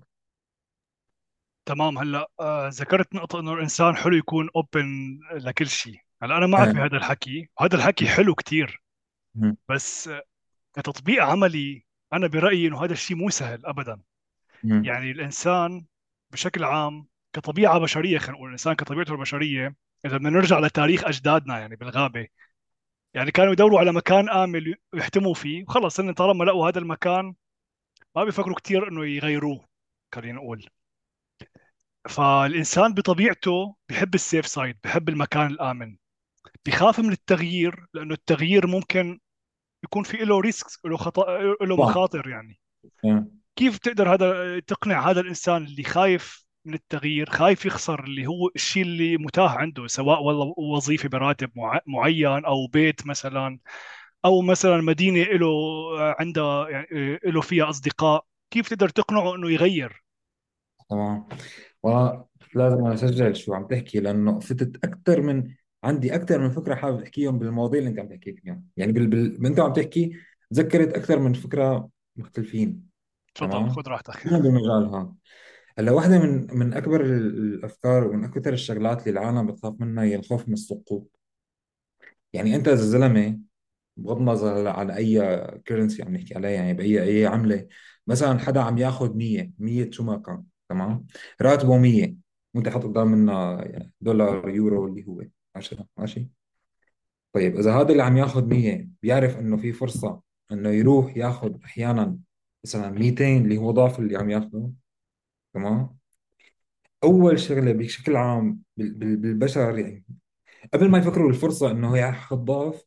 [1.65, 1.97] تمام.
[1.97, 5.99] هلأ آه ذكرت نقطة إنه الإنسان حلو يكون اوبن لكل شيء.
[6.23, 6.73] هلأ أنا معك إيه.
[6.73, 7.49] بهذا الحكي.
[7.59, 8.81] وهذا الحكي حلو كتير.
[9.35, 9.57] مم.
[9.69, 10.23] بس آه،
[10.73, 13.99] كتطبيق عملي أنا برأيي إنه هذا الشيء مو سهل ابدا.
[14.63, 14.85] مم.
[14.85, 15.85] يعني الإنسان
[16.31, 21.75] بشكل عام كطبيعة بشرية خلينا نقول الإنسان كطبيعته البشرية إذا بدنا نرجع لتاريخ أجدادنا يعني
[21.75, 22.27] بالغابة
[23.13, 25.63] يعني كانوا يدوروا على مكان آمن يحتموا فيه.
[25.63, 27.35] وخلص إن طالما لقوا هذا المكان
[28.15, 29.65] ما بيفكروا كتير إنه يغيروه
[30.15, 30.69] خلينا نقول
[32.09, 35.97] فالإنسان بطبيعته بيحب السيف سايد بيحب المكان الآمن.
[36.65, 39.19] بيخاف من التغيير لأنه التغيير ممكن
[39.83, 42.59] يكون في له ريسك له خطأ له مخاطر يعني.
[43.05, 43.25] إيه.
[43.55, 48.83] كيف تقدر هذا تقنع هذا الإنسان اللي خايف من التغيير خايف يخسر اللي هو الشيء
[48.83, 53.59] اللي متاح عنده سواء والله وظيفة براتب مع- معين أو بيت مثلا
[54.25, 55.47] أو مثلا مدينة له
[56.19, 58.25] عندها يعني له فيها أصدقاء.
[58.51, 60.03] كيف تقدر تقنعه إنه يغير؟
[60.89, 61.27] تمام.
[61.83, 67.39] ولازم أسجل شو عم تحكي لأنه فتت أكثر من عندي أكثر من فكرة حابب أحكيهم
[67.39, 68.61] بالمواضيع اللي أنت عم تحكي فيها.
[68.77, 69.07] يعني بال...
[69.07, 69.45] بال...
[69.45, 70.11] أنت عم تحكي
[70.51, 72.83] تذكرت أكثر من فكرة مختلفين.
[73.35, 74.23] تفضل تمام؟ خذ راحتك.
[74.23, 75.13] كلهم بالمجال هذا
[75.77, 80.15] هلا واحدة من من أكبر ال- الأفكار ومن أكثر الشغلات اللي العالم بتخاف منها هي
[80.15, 81.11] الخوف من السقوط.
[82.33, 83.39] يعني أنت إذا زلمة
[83.97, 87.67] بغض النظر على أي كرنسي عم نحكي عليها يعني بأي أي عملة
[88.07, 91.05] مثلا حدا عم ياخذ 100 100 شو ما كان تمام؟
[91.41, 92.15] راتبه 100
[92.53, 93.65] وأنت حاط قدام منها
[94.01, 95.23] دولار يورو اللي هو
[95.55, 96.27] 10 ماشي؟
[97.33, 102.17] طيب إذا هذا اللي عم ياخذ 100 بيعرف إنه في فرصة إنه يروح ياخذ أحيانا
[102.65, 104.71] مثلا 200 اللي هو ضعف اللي عم ياخذه
[105.53, 105.97] تمام؟
[107.03, 110.05] أول شغلة بشكل عام بال- بال- بالبشر يعني
[110.73, 112.83] قبل ما يفكروا بالفرصة إنه ياخذ ضعف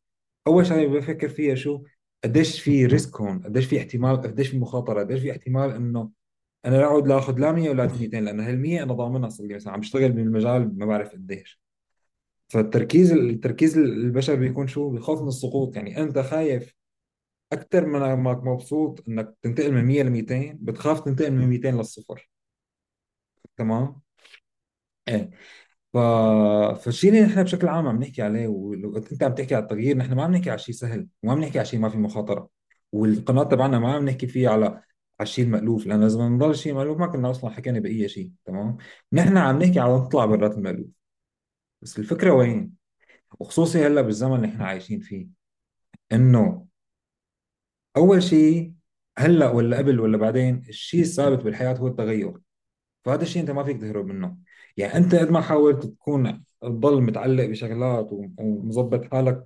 [0.46, 1.82] أول شيء بفكر فيها شو؟
[2.24, 6.10] قديش في ريسك هون قديش في احتمال قديش في مخاطرة قديش في احتمال إنه
[6.64, 9.46] أنا لا اعود لا آخذ لا 100 ولا 200 لأنه هال 100 أنا ضامنها صار
[9.46, 11.60] لي مثلا عم بشتغل بالمجال ما بعرف قديش.
[12.48, 16.02] فالتركيز التركيز البشر بيكون شو؟ بخوف من السقوط يعني.
[16.02, 16.74] أنت خايف
[17.52, 22.30] أكثر من ما مبسوط إنك تنتقل من 100 ل 200 بتخاف تنتقل من 200 للصفر.
[23.56, 24.00] تمام؟
[25.08, 25.30] إيه.
[25.92, 25.98] ف...
[26.84, 30.12] فالشيء اللي نحن بشكل عام عم نحكي عليه ولو انت عم تحكي على التغيير نحن
[30.14, 32.48] ما عم نحكي على شيء سهل وما عم نحكي على شيء ما في مخاطرة.
[32.92, 34.82] والقناة تبعنا ما عم نحكي فيه على على
[35.22, 38.76] الشيء المألوف لأن إذا بدنا نضل شيء مألوف ما كنا أصلا حكينا بأي شيء تمام؟
[39.12, 40.86] نحن عم نحكي على نطلع برات المألوف.
[41.82, 42.72] بس الفكرة وين؟
[43.40, 45.28] وخصوصي هلأ بالزمن اللي إحنا عايشين فيه.
[46.12, 46.66] إنه
[47.96, 48.72] أول شيء
[49.18, 52.45] هلأ ولا قبل ولا بعدين الشيء الثابت بالحياة هو التغير.
[53.06, 54.36] فهذا الشيء أنت ما فيك تهرب منه.
[54.76, 59.42] يعني أنت قد ما حاولت تكون تضل متعلق بشغلات ومظبط حالك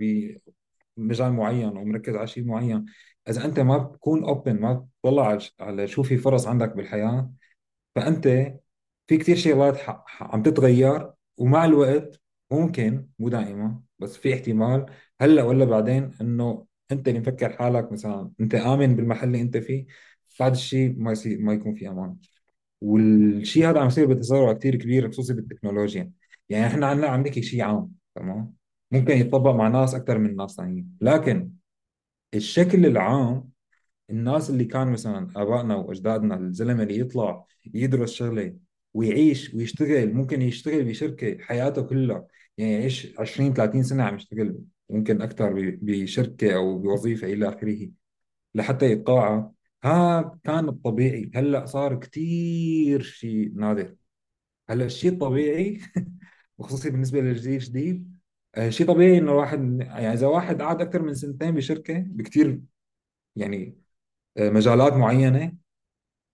[0.97, 2.87] بمجال معين ومركز على شيء معين
[3.29, 4.73] إذا أنت ما بتكون اوبن ما
[5.05, 7.33] بتطلع على شو في فرص عندك بالحياة
[7.97, 8.29] فأنت
[9.07, 9.79] في كثير شغلات
[10.21, 12.21] عم تتغير ومع الوقت
[12.53, 14.87] ممكن مو دائما بس في احتمال
[15.21, 19.87] هلأ ولا بعدين إنه أنت اللي مفكر حالك مثلا أنت آمن بالمحل اللي أنت فيه
[20.41, 22.17] بعد الشيء ما يصير ما يكون في أمان.
[22.81, 26.13] والشيء هذا عم يصير بتسارع كثير كبير خصوصي بالتكنولوجيا.
[26.49, 28.55] يعني إحنا عنا عم نحكي شيء عام تمام؟
[28.91, 30.97] ممكن يتطبق مع ناس أكثر من ناس ثانيين.
[31.01, 31.51] لكن
[32.35, 33.51] الشكل العام
[34.11, 38.57] الناس اللي كان مثلا آبائنا وأجدادنا الزلمة اللي يطلع يدرس شغلة
[38.95, 42.27] ويعيش ويشتغل ممكن يشتغل بشركة حياته كلها
[42.59, 44.59] يعني يعيش 20 30 سنة عم يشتغل
[44.91, 47.89] ممكن أكثر بشركة أو بوظيفة إلى آخره
[48.55, 49.53] لحتى يتقاعد.
[49.85, 51.31] هذا كان الطبيعي.
[51.35, 53.97] هلأ صار كثير شيء نادر.
[54.71, 55.81] هلأ الشيء الطبيعي
[56.59, 58.19] وخصوصي بالنسبة للجيل الجديد
[58.55, 62.61] آه، شيء طبيعي إنه واحد يعني إذا واحد قعد أكثر من سنتين بشركة بكثير
[63.37, 63.79] يعني
[64.39, 65.53] آه، مجالات معينة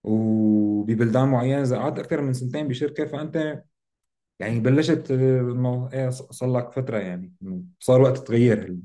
[0.05, 3.65] وببلدان معينة إذا قعدت أكثر من سنتين بشركة فأنت
[4.41, 7.35] يعني بلشت انه إيه صار لك فترة يعني
[7.81, 8.77] صار وقت تغير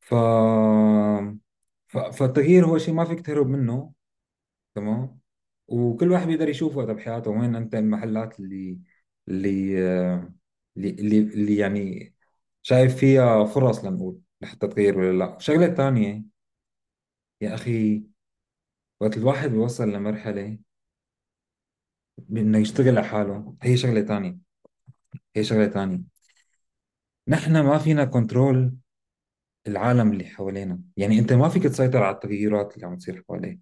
[0.00, 0.14] ف...
[2.12, 3.92] فالتغيير هو شيء ما فيك تهرب منه
[4.74, 5.20] تمام؟
[5.68, 8.78] وكل واحد بيقدر يشوف وقتها بحياته وين أنت؟ المحلات اللي
[9.28, 9.78] اللي
[10.76, 12.14] اللي اللي, اللي يعني
[12.62, 15.38] شايف فيها فرص لنقول لحتى تغير ولا لا.
[15.38, 16.24] شغلة ثانية
[17.40, 18.02] يا أخي
[19.00, 20.58] وقت الواحد بيوصل لمرحلة
[22.18, 24.38] بإنه يشتغل على حاله هي شغلة ثانية
[25.36, 26.00] هي شغلة ثانية
[27.28, 28.72] نحن ما فينا كنترول
[29.68, 30.80] العالم اللي حوالينا.
[30.96, 33.60] يعني أنت ما فيك تسيطر على التغيرات اللي عم تصير حواليك.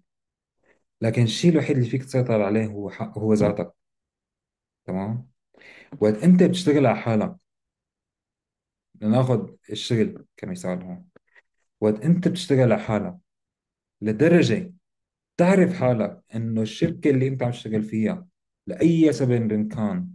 [1.01, 3.73] لكن الشيء الوحيد اللي فيك تسيطر عليه هو حق هو ذاتك.
[4.85, 5.29] تمام؟
[6.01, 7.35] وقت أنت بتشتغل على حالك
[9.01, 11.05] لناخذ الشغل كمثال هون.
[11.81, 13.17] وقت أنت بتشتغل على حالك
[14.01, 14.73] لدرجة
[15.37, 18.27] تعرف حالك إنه الشركة اللي أنت عم تشتغل فيها
[18.67, 20.14] لأي سبب كان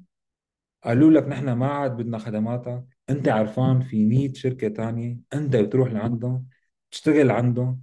[0.85, 5.93] قالوا لك نحن ما عاد بدنا خدماتك أنت عرفان في 100 شركة تانية أنت بتروح
[5.93, 6.47] لعندهم
[6.91, 7.83] تشتغل عندهم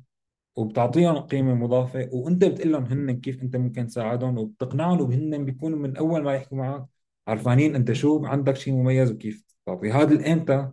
[0.55, 5.97] وبتعطيهم قيمة مضافة وأنت بتقول لهم هن كيف أنت ممكن تساعدهم وبتقنعهم وهن بيكونوا من
[5.97, 6.85] أول ما يحكوا معك
[7.27, 9.91] عرفانين أنت شو عندك شيء مميز وكيف تعطي.
[9.91, 10.71] هذا الامتى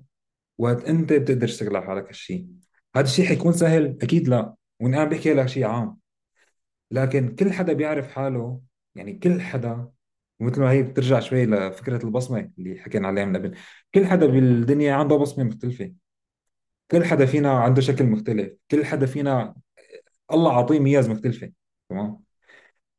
[0.58, 2.48] وقت أنت بتقدر تشتغل على حالك هالشيء
[2.96, 4.54] هذا الشيء حيكون سهل؟ أكيد لا.
[4.80, 5.98] وأنا عم بحكي لك شيء عام.
[6.90, 8.60] لكن كل حدا بيعرف حاله
[8.94, 9.88] يعني كل حدا
[10.40, 13.56] ومثل ما هي بترجع شوي لفكرة البصمة اللي حكينا عليها من قبل.
[13.94, 15.94] كل حدا بالدنيا عنده بصمة مختلفة.
[16.90, 18.52] كل حدا فينا عنده شكل مختلف.
[18.70, 19.54] كل حدا فينا
[20.32, 21.52] الله عطيه ميز مختلفة.
[21.88, 22.24] تمام؟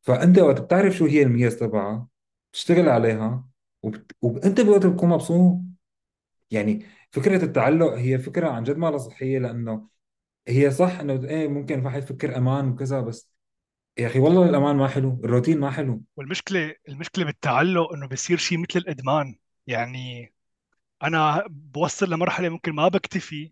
[0.01, 2.07] فأنت وقت بتعرف شو هي الميز تبعها
[2.51, 3.45] بتشتغل عليها
[3.83, 4.11] وبت...
[4.21, 5.59] وانت بوقت بتكون مبسوط.
[6.51, 9.89] يعني فكرة التعلق هي فكرة عن جد ما لها صحية لأنه
[10.47, 13.34] هي صح إنه إيه ممكن الواحد يفكر أمان وكذا بس
[13.97, 16.01] يا أخي والله الأمان ما حلو الروتين ما حلو.
[16.15, 19.35] والمشكلة المشكلة بالتعلق إنه بصير شيء مثل الإدمان.
[19.67, 20.33] يعني
[21.03, 23.51] أنا بوصل لمرحلة ممكن ما بكتفي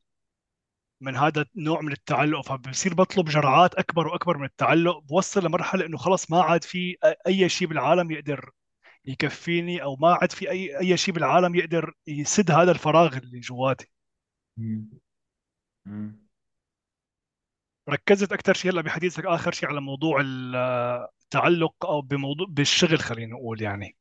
[1.01, 4.99] من هذا النوع من التعلق فبصير بطلب جرعات أكبر وأكبر من التعلق.
[4.99, 8.51] بوصل لمرحلة إنه خلص ما عاد في أي شيء بالعالم يقدر
[9.05, 13.87] يكفيني أو ما عاد في أي أي شيء بالعالم يقدر يسد هذا الفراغ اللي جواتي.
[17.89, 23.61] ركزت أكثر شيء هلأ بحديثك آخر شيء على موضوع التعلق أو بموضوع بالشغل خلينا نقول
[23.61, 23.95] يعني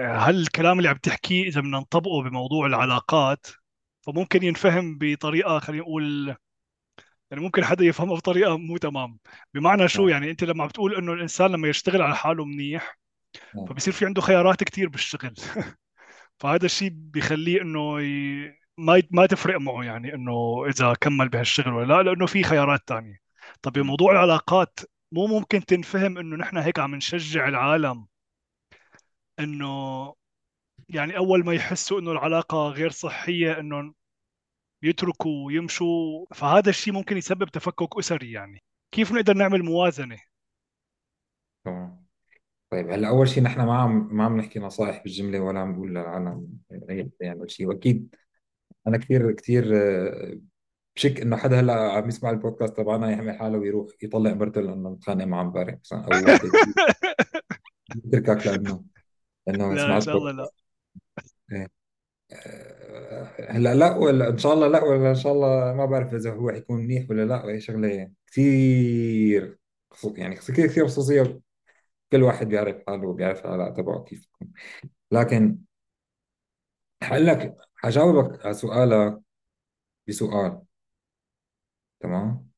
[0.00, 3.46] هل الكلام اللي عم تحكيه إذا بدنا نطبقه بموضوع العلاقات
[4.06, 6.36] فممكن ينفهم بطريقة خلينا نقول
[7.30, 9.18] يعني ممكن حدا يفهمها بطريقة مو تمام
[9.54, 10.10] بمعنى شو آه.
[10.10, 12.98] يعني أنت لما بتقول إنه الإنسان لما يشتغل على حاله منيح
[13.56, 13.64] آه.
[13.64, 15.34] فبصير في عنده خيارات كتير بالشغل
[16.40, 18.65] فهذا الشيء بيخليه إنه ي...
[18.78, 19.02] ما.
[19.10, 23.18] ما تفرق معه يعني إنه إذا كمل بهالشغل ولا لا لأنه في خيارات تانية.
[23.62, 24.80] طب بموضوع العلاقات
[25.12, 28.06] مو ممكن تنفهم إنه نحن هيك عم نشجع العالم
[29.40, 30.14] إنه
[30.88, 33.94] يعني أول ما يحسوا إنه العلاقة غير صحية إنه
[34.82, 38.62] يتركوا ويمشوا فهذا الشيء ممكن يسبب تفكك أسري يعني.
[38.92, 40.18] كيف نقدر نعمل موازنة؟
[41.64, 42.06] تمام.
[42.70, 45.90] طيب هلأ أول شيء نحن ما عم ما عم نحكي نصائح بالجملة ولا عم نقول
[45.90, 46.48] للعالم
[47.20, 48.14] يعمل شيء وأكيد
[48.86, 50.38] أنا كثير كثير آه،
[50.96, 55.24] بشك إنه حدا هلأ عم يسمع البودكاست تبعنا يعمل حاله ويروح يطلق مرته لأنه متخانق
[55.24, 56.50] معه امبارح مثلا أو وحده
[58.04, 58.84] يتركك لأنه
[59.46, 60.54] لأنه لا إن سمعت شاء الله بودكاست
[61.50, 61.68] لا إيه.
[62.32, 66.32] آه، هلأ لا ولا إن شاء الله لا ولا إن شاء الله ما بعرف إذا
[66.32, 69.58] هو حيكون منيح ولا لا هي شغلة كثير
[70.16, 71.40] يعني كثير كثير خصوصية
[72.12, 74.52] كل واحد بيعرف حاله وبيعرف العلاقه تبعه كيف تكون
[75.12, 75.58] لكن
[77.02, 79.20] هقول لك هجاوبك على سؤالك
[80.08, 80.62] بسؤال.
[82.00, 82.50] تمام؟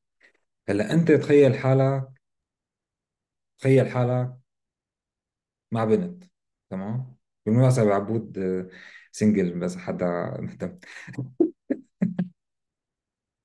[0.69, 2.09] هلا أنت تخيل حالك
[3.59, 4.37] تخيل حالك
[5.71, 6.23] مع بنت
[6.69, 7.15] تمام؟
[7.45, 8.69] بالمناسبة عبود آه،
[9.11, 10.05] سنجل بس حدا
[10.41, 10.79] مهتم.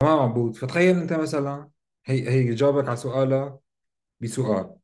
[0.01, 0.57] تمام عبود.
[0.57, 1.71] فتخيل أنت مثلا
[2.07, 3.59] هي هي جاوبك على سؤالك
[4.21, 4.77] بسؤال.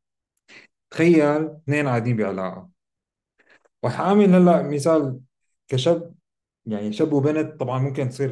[0.91, 2.71] تخيل اثنين قاعدين بعلاقة.
[3.83, 5.21] وحامل هلأ مثال
[5.69, 6.15] كشاب
[6.66, 8.31] يعني شاب وبنت طبعا ممكن تصير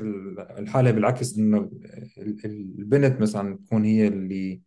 [0.58, 4.60] الحالة بالعكس انه ال- ال- البنت مثلا تكون هي اللي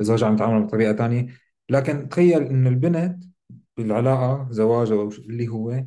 [0.00, 1.26] زوجها عم يتعامل بطريقة تانية.
[1.70, 3.24] لكن تخيل انه البنت
[3.76, 5.84] بالعلاقة زواج أو شو- اللي هو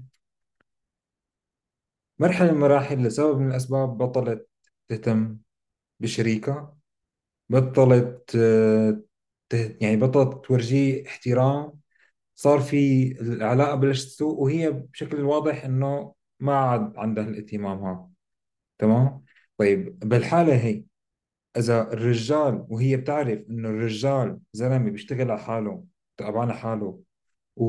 [2.19, 4.47] مرحلة من المراحل لسبب من الأسباب بطلت
[4.87, 5.37] تهتم
[5.99, 6.77] بشريكها
[7.49, 9.01] بطلت آه،
[9.49, 11.73] ته- يعني بطلت تورجيه احترام.
[12.35, 18.07] صار في العلاقة بلشت تسوء وهي بشكل واضح إنه ما عاد عندها الاهتمام هذا
[18.79, 19.23] تمام؟
[19.57, 20.83] طيب بالحالة هي
[21.57, 25.85] إذا الرجال وهي بتعرف إنه الرجال زلمة بيشتغل على حاله
[26.17, 26.99] تعبان على حاله
[27.55, 27.65] و...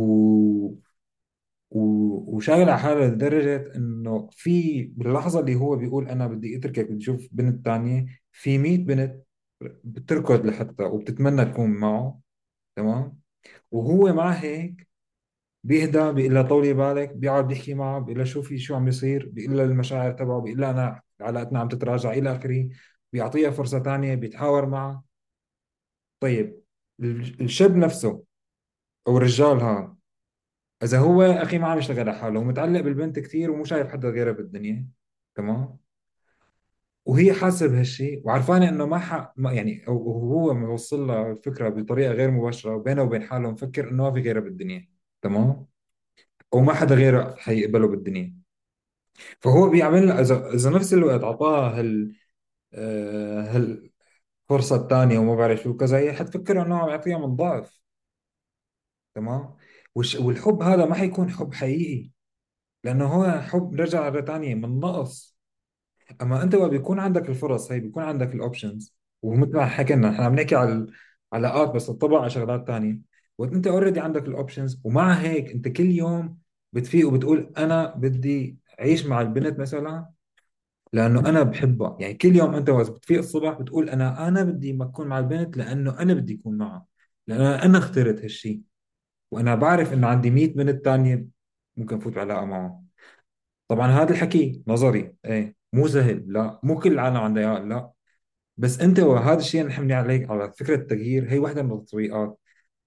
[1.70, 1.80] و...
[2.36, 7.28] وشاغل على حاله لدرجة إنه في باللحظة اللي هو بيقول أنا بدي أتركك بدي أشوف
[7.32, 9.24] بنت تانية في 100 بنت
[9.84, 12.20] بتركض لحتى وبتتمنى تكون معه.
[12.76, 13.18] تمام؟
[13.70, 14.88] وهو مع هيك
[15.64, 19.56] بيهدى بيقول لها طولي بالك بيقعد بيحكي معه بيقول لها شوفي شو عم بيصير بيقول
[19.56, 22.68] لها المشاعر تبعه بيقول لها أنا علاقتنا عم تتراجع إلى آخره
[23.12, 25.02] بيعطيها فرصة ثانية بيتحاور معها
[26.20, 26.60] طيب
[27.00, 28.22] ال- الشاب نفسه
[29.08, 29.94] أو الرجال هذا
[30.82, 34.32] إذا هو أخي ما عم يشتغل على حاله ومتعلق بالبنت كثير ومو شايف حدا غيرها
[34.32, 34.88] بالدنيا
[35.34, 35.78] تمام؟
[37.06, 39.32] وهي حاسة بهالشيء وعرفانة إنه ما, ح...
[39.36, 43.90] ما يعني أو أو هو موصل لها الفكرة بطريقة غير مباشرة وبينه وبين حاله مفكر
[43.90, 44.93] إنه ما في غيرها بالدنيا.
[45.24, 45.66] تمام؟
[46.54, 48.36] أو ما حدا غيره حيقبله بالدنيا.
[49.40, 52.16] فهو بيعمل اذا إذا نفس الوقت اعطاها هال
[52.74, 53.42] آه،
[54.50, 57.80] هالفرصه الثانية وما بعرف شو كذا هي حتفكر إنه عم يعطيها من ضعف.
[59.14, 59.56] تمام؟
[59.94, 62.10] والحب هذا ما حيكون حب حقيقي
[62.84, 65.38] لأنه هو حب رجع مرة ثانية من نقص.
[66.22, 70.22] أما أنت وقت بيكون عندك الفرص هي بيكون عندك ال options ومثل ما حكينا نحن
[70.22, 70.86] عم نحكي على
[71.34, 75.68] العلاقات بس تطبق على شغلات ثانية وقت انت already عندك ال options ومع هيك انت
[75.68, 76.38] كل يوم
[76.72, 80.10] بتفيق وبتقول أنا بدي أعيش مع البنت مثلا
[80.92, 81.96] لأنه أنا بحبها.
[82.00, 86.00] يعني كل يوم أنت وقت بتفيق الصبح بتقول أنا أنا بدي أكون مع البنت لأنه
[86.00, 86.86] أنا بدي أكون معها.
[87.26, 88.60] لأنه أنا اخترت هالشيء
[89.30, 91.26] وأنا بعرف إنه عندي 100 بنت تانية
[91.76, 92.86] ممكن فوت بعلاقه معهم
[93.68, 95.14] طبعا هذا الحكي نظري.
[95.24, 96.24] إيه مو سهل.
[96.28, 97.90] لا مو كل العالم عندها لا.
[98.56, 101.30] بس أنت وهذا الشيء نحن عليك على فكرة التغيير.
[101.32, 102.38] هي واحدة من التطبيقات.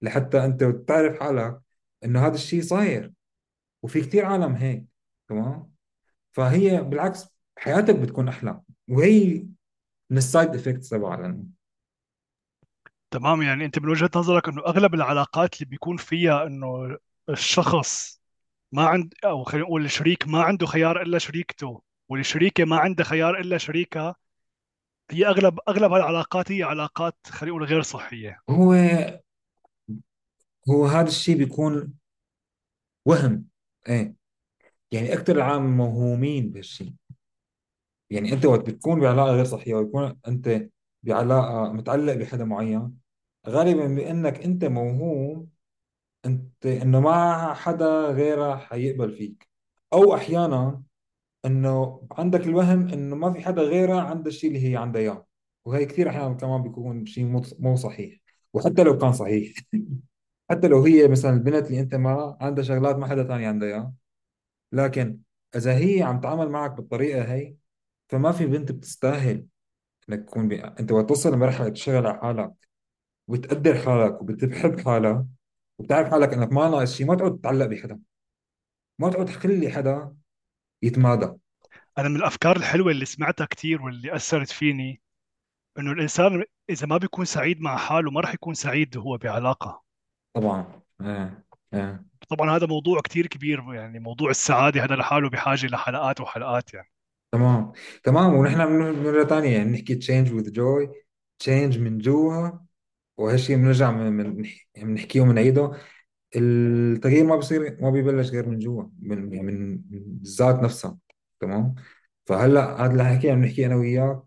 [0.02, 1.60] لحتى أنت تعرف حالك
[2.04, 3.12] إنه هذا الشيء صاير.
[3.82, 4.84] وفي كثير عالم هيك
[5.28, 5.72] تمام؟
[6.32, 8.60] فهي بالعكس حياتك بتكون أحلى.
[8.88, 9.46] وهي
[10.10, 11.36] من ال side effects تبعها.
[13.10, 18.20] تمام يعني أنت من وجهة نظرك إنه أغلب العلاقات اللي بيكون فيها إنه الشخص
[18.72, 23.38] ما عند أو خلينا نقول الشريك ما عنده خيار إلا شريكته والشريكة ما عندها خيار
[23.38, 24.14] إلا شريكها
[25.10, 28.40] هي اغلب أغلب هالعلاقات هي علاقات خلينا نقول غير صحية.
[28.50, 28.74] هو
[30.70, 31.94] هو هذا الشيء بيكون
[33.06, 33.44] وهم
[33.88, 34.14] إيه؟
[34.92, 36.92] يعني أكثر العالم موهومين بهالشيء
[38.10, 40.68] يعني أنت وقت بتكون بعلاقة غير صحية ويكون أنت
[41.02, 42.98] بعلاقة متعلق بحدا معين
[43.48, 45.48] غالبا بأنك أنت موهوم
[46.26, 49.48] أنت إنه ما حدا غيره حيقبل فيك.
[49.92, 50.82] أو أحيانا
[51.44, 55.26] إنه عندك الوهم إنه ما في حدا غيره عنده الشيء اللي هي عندها إياه.
[55.64, 57.24] وهي كثير أحيانا كمان بيكون شيء
[57.60, 58.20] مو صحيح.
[58.54, 59.54] وحتى لو كان صحيح.
[60.50, 63.92] حتى لو هي مثلا البنت اللي أنت معها عندها شغلات ما حدا ثاني عنده إياها.
[64.72, 65.18] لكن
[65.56, 67.54] إذا هي عم تعامل معك بالطريقة هي
[68.08, 69.46] فما في بنت بتستاهل
[70.08, 70.64] إنك تكون بي...
[70.64, 72.52] أنت وقت توصل لمرحلة تشتغل على حالك
[73.28, 75.24] وتقدر حالك وبتحب حالك
[75.78, 78.00] وبتعرف حالك إنك ما ناقص شيء ما تقعد تتعلق بحدا.
[78.98, 80.16] ما تقعد تخلي حدا
[80.82, 81.32] يتمادى.
[81.98, 85.00] أنا من الأفكار الحلوة اللي سمعتها كثير واللي أثرت فيني
[85.78, 89.87] إنه الإنسان إذا ما بيكون سعيد مع حاله ما راح يكون سعيد وهو بعلاقة.
[90.34, 90.82] طبعا.
[91.00, 92.04] إيه إيه.
[92.28, 96.88] طبعا هذا موضوع كثير كبير يعني موضوع السعادة هذا لحاله بحاجة لحلقات وحلقات يعني.
[97.32, 97.72] تمام.
[98.04, 98.34] تمام.
[98.34, 98.58] ونحن
[99.04, 100.90] مرة ثانية يعني نحكي change with joy
[101.38, 102.50] change من جوا
[103.18, 105.72] وهالشيء بنرجع من من- يعني بنحكيه وبنعيده.
[106.36, 110.98] التغيير ما بصير ما بيبلش غير من جوا من يعني من من الذات نفسها.
[111.40, 111.74] تمام.
[112.26, 114.22] فهلأ هذا اللي حكينا بنحكي أنا وياك.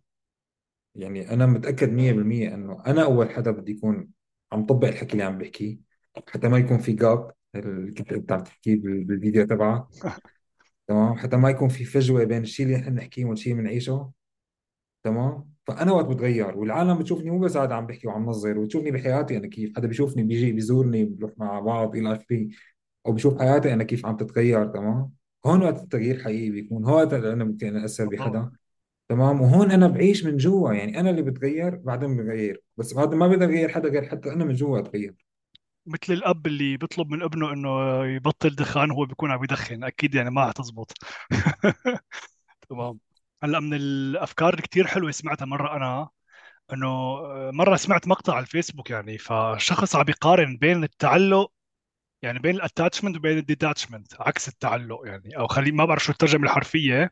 [0.95, 4.09] يعني أنا متأكد 100% إنه أنا أول حدا بدي يكون
[4.51, 5.90] عم طبق الحكي اللي عم بحكيه.
[6.27, 9.85] حتى ما يكون في gap اللي كنت انت عم تحكيه بال- بالفيديو تبعك
[10.87, 14.11] تمام؟ حتى ما يكون في فجوة بين الشيء اللي نحن نحكيه والشيء اللي بنعيشه.
[15.03, 19.37] تمام؟ فأنا وقت بتغير والعالم بتشوفني مو بس قاعد عم بحكي وعم نظر وتشوفني بحياتي
[19.37, 19.75] أنا كيف.
[19.77, 22.47] حدا بيشوفني بيجي بيزورني بنروح مع بعض إلى آخره.
[23.07, 25.11] أو بشوف حياتي أنا كيف عم تتغير تمام؟
[25.45, 28.51] هون وقت التغيير حقيقي بيكون هون وقت أنا ممكن اثر بحدا.
[29.09, 32.63] تمام؟ وهون أنا بعيش من جوا يعني أنا اللي بتغير بعدين بغير.
[32.77, 35.15] بس هذا ما بقدر أغير حدا غير حتى أنا من جوا أتغير.
[35.85, 39.83] مثل الأب اللي بيطلب من ابنه إنه يبطل دخان وهو بيكون عم يدخن.
[39.83, 40.93] أكيد يعني ما حتزبط
[42.69, 42.99] تمام.
[43.43, 46.09] هلأ من الأفكار اللي كثير حلوة سمعتها مرة أنا
[46.73, 47.17] إنه
[47.51, 51.51] مرة سمعت مقطع على الفيسبوك يعني فشخص عم يقارن بين التعلق
[52.21, 55.37] يعني بين ال attachment وبين ال detachment عكس التعلق يعني.
[55.37, 57.09] أو خلي ما بعرف شو الترجمة الحرفية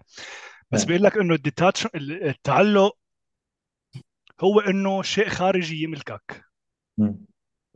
[0.71, 0.87] بس نعم.
[0.87, 2.97] بيقول لك إنه ال detach التعلق
[4.41, 6.45] هو إنه شيء خارجي يملكك.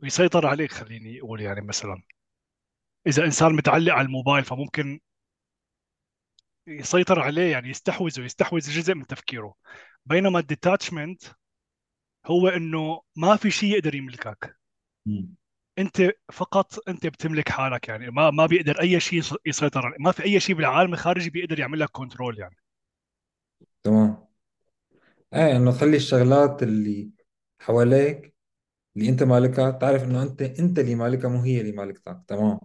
[0.02, 2.02] ويسيطر عليك خليني أقول يعني مثلا
[3.06, 5.00] إذا إنسان متعلق على الموبايل فممكن
[6.66, 9.54] يسيطر عليه يعني يستحوذه يستحوذ جزء من تفكيره.
[10.06, 11.22] بينما ال detachment
[12.26, 14.58] هو إنه ما في شيء يقدر يملكك.
[15.78, 20.24] أنت فقط أنت بتملك حالك يعني ما ما بيقدر أي شيء يس- يسيطر ما في
[20.24, 22.56] أي شيء بالعالم الخارجي بيقدر يعمل لك control يعني.
[23.82, 24.26] تمام.
[25.34, 27.10] إيه إنه تخلي الشغلات اللي
[27.60, 28.33] حواليك
[28.96, 32.20] اللي أنت مالكها تعرف إنه أنت أنت اللي مالكها مو هي اللي مالكتك.
[32.28, 32.58] تمام.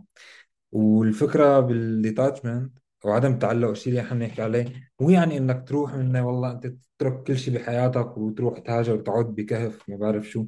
[0.72, 6.28] والفكرة بالديتاتشمنت أو عدم التعلق الشيء اللي إحنا بنحكي عليه مو يعني إنك تروح منه
[6.28, 6.68] والله أنت
[6.98, 10.46] تترك كل شيء بحياتك وتروح تهاجر وتقعد بكهف ما بعرف شو.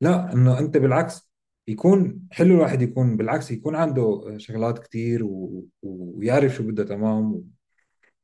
[0.00, 1.30] لا إنه أنت بالعكس
[1.68, 5.64] يكون حلو الواحد يكون بالعكس يكون عنده شغلات كتير و...
[5.82, 7.44] ويعرف شو بده تمام.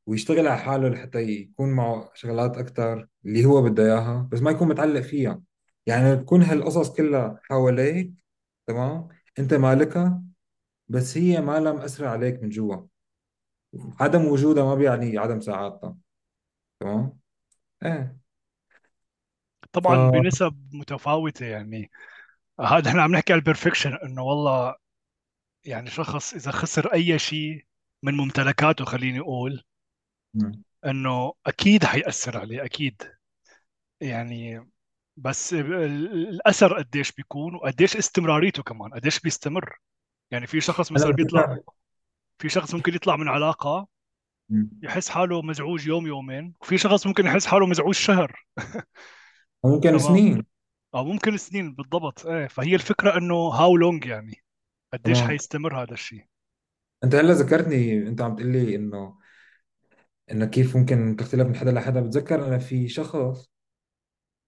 [0.07, 4.69] ويشتغل على حاله لحتى يكون معه شغلات أكتر اللي هو بده إياها بس ما يكون
[4.69, 5.43] متعلق فيها.
[5.87, 8.13] يعني تكون هالقصص كلها حواليك
[8.67, 9.09] تمام؟
[9.39, 10.23] أنت مالكها
[10.89, 12.87] بس هي ما لها مأثرة عليك من جوا.
[14.01, 15.97] عدم وجودها ما بيعني عدم سعادتها
[16.81, 17.19] تمام؟
[17.85, 18.19] إيه.
[19.63, 21.91] ف طبعا بنسب متفاوتة يعني.
[22.61, 24.75] هذا إحنا عم نحكي على البرفكشن إنه والله
[25.65, 27.65] يعني شخص إذا خسر أي شيء
[28.03, 29.65] من ممتلكاته خليني أقول
[30.35, 30.63] مم.
[30.87, 33.03] إنه أكيد حيأثر عليه أكيد.
[34.01, 34.67] يعني
[35.17, 39.79] بس ال- الأثر قديش بيكون وقديش استمراريته كمان قديش بيستمر.
[40.31, 41.59] يعني في شخص مثلا بيطلع
[42.39, 43.89] في شخص ممكن يطلع من علاقة
[44.49, 44.71] مم.
[44.83, 48.47] يحس حاله مزعوج يوم يومين وفي شخص ممكن يحس حاله مزعوج شهر.
[49.65, 50.47] ممكن سنين.
[50.95, 52.27] أو ممكن سنين بالضبط.
[52.27, 54.43] إيه فهي الفكرة إنه هاو لونج يعني
[54.93, 55.29] قديش تمام.
[55.29, 56.25] حيستمر هذا الشيء.
[57.05, 59.19] أنت هلا ذكرتني أنت عم تقول لي انه
[60.31, 62.01] إنه كيف ممكن تختلف من حدا لحدا.
[62.01, 63.49] بتذكر أنا في شخص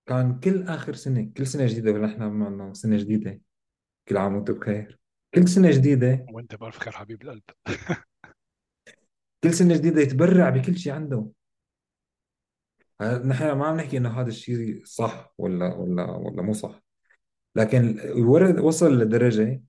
[0.08, 3.40] كان كل آخر سنة كل سنة جديدة ونحن معنا سنة جديدة.
[4.08, 5.00] كل عام وانت بخير.
[5.34, 6.26] كل سنة جديدة.
[6.30, 7.42] وانت بألف خير حبيب القلب.
[9.44, 11.26] كل سنة جديدة يتبرع بكل شيء عنده
[13.00, 16.82] ه- نحن ما عم نحكي إنه هذا الشيء صح ولا ولا ولا مو صح.
[17.56, 19.62] لكن ورد وصل لدرجة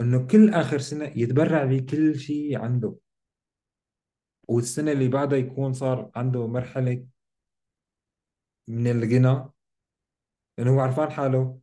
[0.00, 2.96] إنه كل آخر سنة يتبرع بكل شيء عنده
[4.48, 7.06] والسنة اللي بعدها يكون صار عنده مرحلة
[8.70, 9.50] من الغنى
[10.58, 11.58] لأنه هو عرفان حاله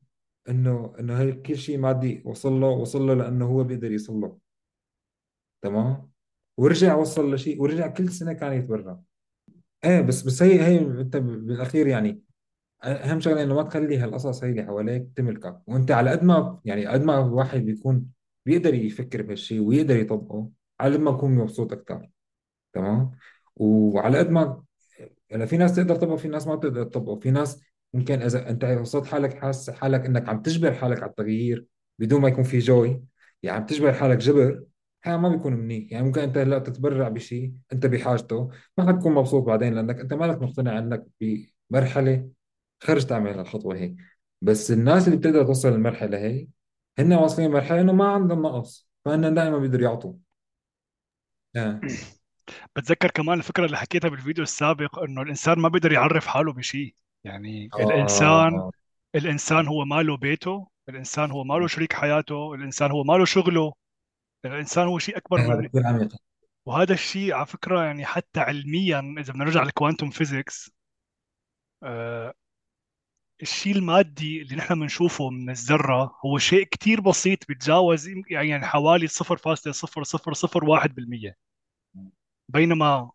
[0.50, 4.38] إنه إنه هي كل شيء مادي وصل له وصل له لأنه هو بيقدر يوصل له.
[5.62, 6.12] تمام؟
[6.58, 9.00] ورجع وصل لشيء ورجع كل سنة كان يتبرع.
[9.86, 12.22] إيه بس بس هي هي أنت بالأخير يعني
[12.84, 15.62] أهم شغلة إنه ما تخلي هالقصص هي اللي حواليك تملكك.
[15.68, 18.06] وأنت على قد ما يعني قد ما الواحد بيكون
[18.46, 20.50] بيقدر يفكر بهالشيء ويقدر يطبقه
[20.80, 22.10] على قد ما يكون مبسوط أكثر
[22.74, 23.12] تمام؟
[23.56, 24.67] وعلى قد ما
[25.30, 27.20] يعني في ناس تقدر تطبق في ناس ما بتقدر تطبق.
[27.24, 27.62] في ناس
[27.94, 31.66] ممكن إذا أنت وصلت حالك حاسس حالك إنك عم تجبر حالك على التغيير
[32.00, 33.04] بدون ما يكون في جوي
[33.44, 34.64] يعني عم تجبر حالك جبر
[35.04, 35.92] هذا ما بيكون منيح.
[35.92, 40.42] يعني ممكن أنت هلأ تتبرع بشيء أنت بحاجته ما حتكون مبسوط بعدين لأنك أنت مالك
[40.42, 41.06] مقتنع إنك
[41.72, 42.30] بمرحلة
[42.84, 43.96] خرج تعمل هالخطوة هي
[44.42, 46.48] بس الناس اللي بتقدر توصل للمرحلة هي
[47.00, 50.14] هن واصلين لمرحله إنه ما عندهم نقص فهن دائما بيقدروا يعطوا.
[51.56, 51.80] آه.
[52.76, 56.96] بتذكر كمان الفكرة اللي حكيتها بالفيديو السابق إنه الإنسان ما بيقدر يعرف حاله بشيء.
[57.24, 58.72] يعني الإنسان آه.
[59.16, 63.74] الإنسان هو ماله بيته الإنسان هو ماله شريك حياته الإنسان هو ماله شغله
[64.46, 66.10] الإنسان هو شيء أكبر هذا من
[66.66, 70.72] وهذا الشيء على فكرة يعني حتى علميا إذا بدنا نرجع للكوانتم فيزيكس
[71.84, 72.34] آه
[73.42, 79.12] الشيء المادي اللي نحن بنشوفه من الذرة هو شيء كتير بسيط بيتجاوز يعني حوالي 0.001%
[82.50, 83.12] بينما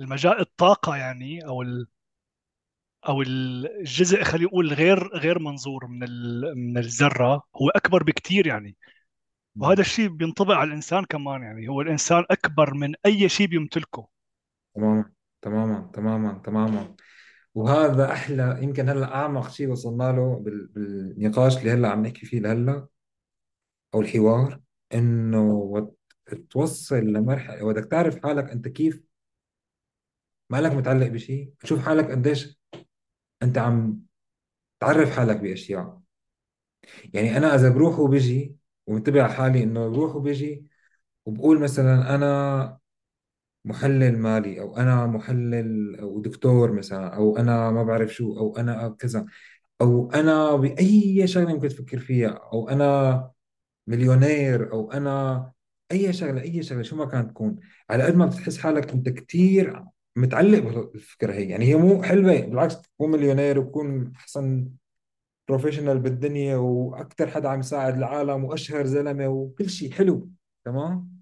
[0.00, 1.86] المجال الطاقة يعني أو ال
[3.08, 8.76] أو الجزء خلينا نقول غير غير منظور من ال- من الذرة هو أكبر بكتير يعني.
[9.56, 11.68] وهذا الشيء بينطبق على الإنسان كمان يعني.
[11.68, 14.08] هو الإنسان أكبر من أي شيء بيمتلكه.
[14.74, 16.96] تماما تماما تماما تماما.
[17.54, 20.66] وهذا أحلى يمكن هلأ أعمق شيء وصلنا له بال...
[20.66, 22.86] بالنقاش اللي هلأ عم نحكي فيه لهلأ
[23.94, 24.60] أو الحوار
[24.94, 25.72] إنه
[26.50, 29.02] توصل لمرحله بدك تعرف حالك أنت كيف؟
[30.50, 32.58] مالك متعلق بشيء تشوف حالك قديش
[33.42, 34.00] أنت عم
[34.80, 36.00] تعرف حالك بأشياء.
[37.14, 38.56] يعني أنا إذا بروح وبجي
[38.86, 40.66] ومنتبه على حالي إنه بروح وبجي
[41.26, 42.78] وبقول مثلا أنا
[43.64, 48.88] محلل مالي أو أنا محلل أو دكتور مثلا أو أنا ما بعرف شو أو أنا
[48.98, 49.26] كذا
[49.80, 53.32] أو أنا بأي شغلة ممكن تفكر فيها أو أنا
[53.88, 55.52] مليونير أو أنا
[55.92, 57.56] أي شغلة أي شغلة شو ما كانت تكون.
[57.90, 59.84] على قد ما بتحس حالك أنت كثير
[60.16, 60.58] متعلق
[60.92, 61.48] بالفكرة هي.
[61.48, 64.68] يعني هي مو حلوة بالعكس تكون مليونير وتكون أحسن
[65.48, 70.28] professional بالدنيا وأكثر حدا عم يساعد العالم وأشهر زلمة وكل شيء حلو
[70.64, 71.14] تمام؟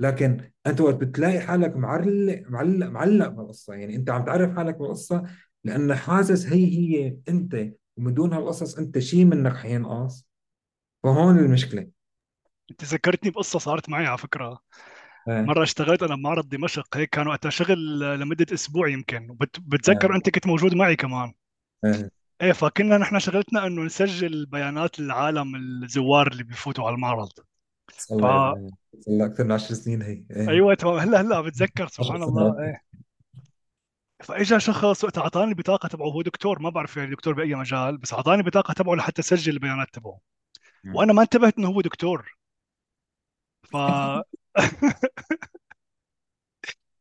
[0.00, 3.74] لكن أنت وقت بتلاقي حالك معلق معلق معلق بالقصة.
[3.74, 5.24] يعني أنت عم تعرف حالك بالقصة
[5.64, 10.26] لأن حاسس هي هي أنت ومن دون هالقصص أنت شيء منك حينقص
[11.02, 12.01] فهون المشكلة.
[12.70, 14.58] انت ذكرتني بقصة صارت معي على فكرة.
[15.28, 15.40] إيه.
[15.42, 19.30] مرة اشتغلت أنا بمعرض دمشق هيك كان وقتها شغل لمدة أسبوع يمكن.
[19.30, 20.16] وبت- بتذكر إيه.
[20.16, 21.32] أنت كنت موجود معي كمان.
[21.84, 22.10] إيه.
[22.42, 27.28] إيه فكنا نحن شغلتنا إنه نسجل بيانات العالم الزوار اللي بيفوتوا على المعرض.
[27.90, 28.54] صار ف لها
[29.00, 30.24] صار لها أكثر من 10 سنين هي.
[30.30, 30.48] إيه.
[30.48, 30.98] أيوه تمام.
[30.98, 32.52] هلأ هلأ بتذكر 10 سبحان الله.
[32.52, 32.82] سنوات إيه.
[34.22, 36.06] فإجا شخص وقت أعطاني البطاقه تبعه.
[36.06, 39.88] هو دكتور ما بعرف يعني دكتور بأي مجال بس أعطاني البطاقه تبعه لحتى أسجل البيانات
[39.92, 40.18] تبعه.
[40.84, 40.94] مم.
[40.96, 42.41] وأنا ما انتبهت إنه هو دكتور.
[43.70, 43.76] ف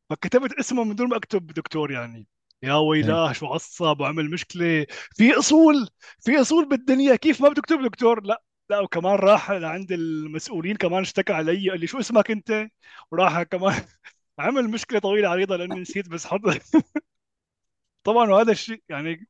[0.10, 2.28] فكتبت اسمه من دون ما اكتب دكتور يعني.
[2.64, 4.86] يا ويلاه شو عصب وعمل مشكلة.
[5.16, 5.90] في أصول
[6.20, 7.16] في أصول بالدنيا.
[7.16, 11.88] كيف ما بتكتب دكتور؟ لا لا وكمان راح لعند المسؤولين كمان اشتكى علي قال لي
[11.88, 12.68] شو اسمك انت؟
[13.12, 13.82] وراح كمان
[14.40, 16.42] عمل مشكلة طويلة عريضة لأني نسيت بس حط
[18.04, 19.28] طبعا وهذا الشيء يعني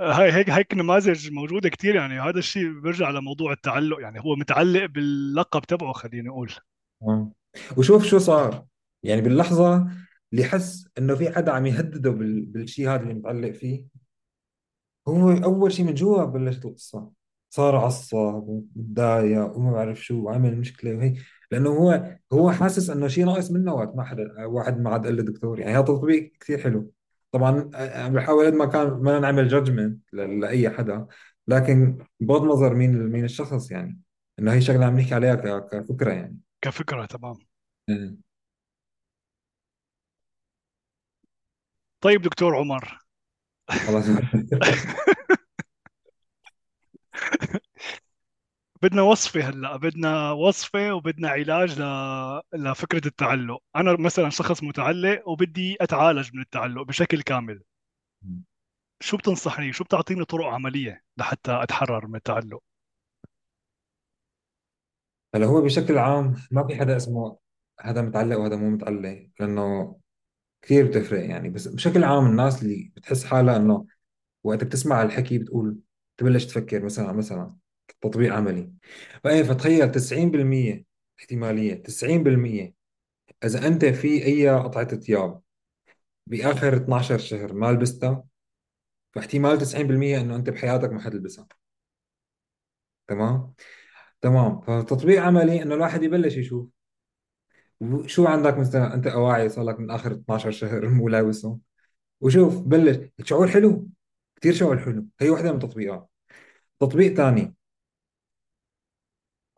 [0.00, 2.20] هاي هيك هيك نماذج موجودة كثير يعني.
[2.20, 4.20] هذا الشيء بيرجع لموضوع التعلق يعني.
[4.20, 6.52] هو متعلق باللقب تبعه خليني أقول.
[7.76, 8.66] وشوف شو صار.
[9.02, 9.90] يعني باللحظة
[10.32, 12.46] اللي حس إنه في حدا عم يهدده بال...
[12.46, 13.84] بالشيء هذا اللي متعلق فيه
[15.08, 17.10] هو أول شيء من جوا بلشت القصة.
[17.50, 21.14] صار عصب ومتضايق وما بعرف شو وعمل مشكلة وهي
[21.50, 25.16] لأنه هو هو حاسس إنه شيء ناقص منه وقت ما حدا واحد ما عاد قال
[25.16, 26.92] له دكتور يعني هذا تطبيق كثير حلو.
[27.32, 31.06] طبعا أنا بحاول قد ما كان ما نعمل جادجمنت لأي حدا
[31.48, 34.00] لكن بغض النظر مين مين الشخص يعني.
[34.38, 36.38] إنه هي شغلة عم نحكي عليها ك- كفكرة يعني.
[36.62, 37.34] كفكرة تمام.
[37.88, 38.16] إيه.
[42.00, 42.98] طيب دكتور عمر.
[43.70, 44.04] خلاص.
[48.82, 51.84] بدنا وصفة هلأ بدنا وصفة وبدنا علاج ل...
[52.54, 53.62] لفكرة التعلق.
[53.76, 57.62] أنا مثلا شخص متعلق وبدي أتعالج من التعلق بشكل كامل.
[59.00, 62.62] شو بتنصحني؟ شو بتعطيني طرق عملية لحتى أتحرر من التعلق؟
[65.34, 67.38] هلأ هو بشكل عام ما في حدا اسمه
[67.80, 69.96] هذا متعلق وهذا مو متعلق لأنه
[70.62, 71.50] كثير بتفرق يعني.
[71.50, 73.86] بس بشكل عام الناس اللي بتحس حالها إنه
[74.44, 75.78] وقت بتسمع الحكي بتقول
[76.16, 77.56] تبلش تفكر مثلا مثلا
[78.02, 78.72] تطبيق عملي.
[79.24, 80.84] فايه فتخيل 90%
[81.20, 82.74] احتمالية 90%
[83.44, 85.40] إذا أنت في أي قطعة ثياب
[86.26, 88.24] بآخر 12 شهر ما لبستها
[89.12, 91.46] فاحتمال 90% إنه أنت بحياتك ما حتلبسها.
[93.08, 93.54] تمام؟
[94.20, 94.60] تمام.
[94.60, 96.68] فتطبيق عملي إنه الواحد يبلش يشوف.
[98.06, 101.60] شو عندك مثلا؟ أنت أواعي صار لك من آخر 12 شهر مو لابسهم
[102.20, 103.10] وشوف بلش.
[103.24, 103.88] شعور حلو؟
[104.36, 105.06] كثير شعور حلو.
[105.20, 106.10] هي وحده من التطبيقات.
[106.80, 107.54] تطبيق ثاني.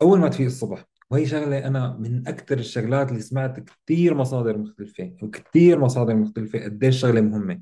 [0.03, 5.13] أول ما تفيق الصبح وهي شغلة أنا من أكثر الشغلات اللي سمعت كثير مصادر مختلفة
[5.21, 7.61] وكثير مصادر مختلفة قديش شغلة مهمة.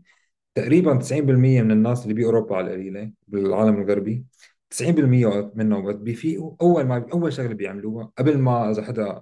[0.55, 4.25] تقريبا 90% من الناس اللي باوروبا على القليلة بالعالم الغربي
[4.69, 6.55] 90% منهم وقت بيفيقوا.
[6.61, 9.21] أول ما أول شغلة بيعملوها قبل ما إذا حدا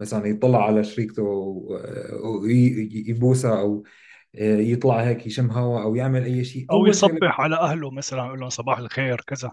[0.00, 1.22] مثلا يطلع على شريكته
[2.24, 3.82] ويبوسها أو
[4.34, 8.48] يطلع هيك يشم هوا أو يعمل أي شيء شغلة يصبح على أهله مثلا يقول لهم
[8.48, 9.52] صباح الخير كذا.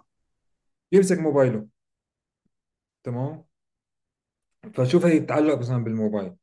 [0.92, 1.79] يمسك موبايله.
[3.10, 3.44] تمام؟
[4.74, 6.36] فشوف هي التعلق مثلا بالموبايل.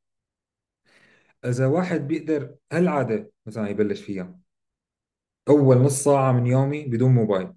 [1.45, 4.39] إذا واحد بيقدر هالعادة مثلا يبلش فيها
[5.49, 7.53] أول نص ساعة من يومي بدون موبايل.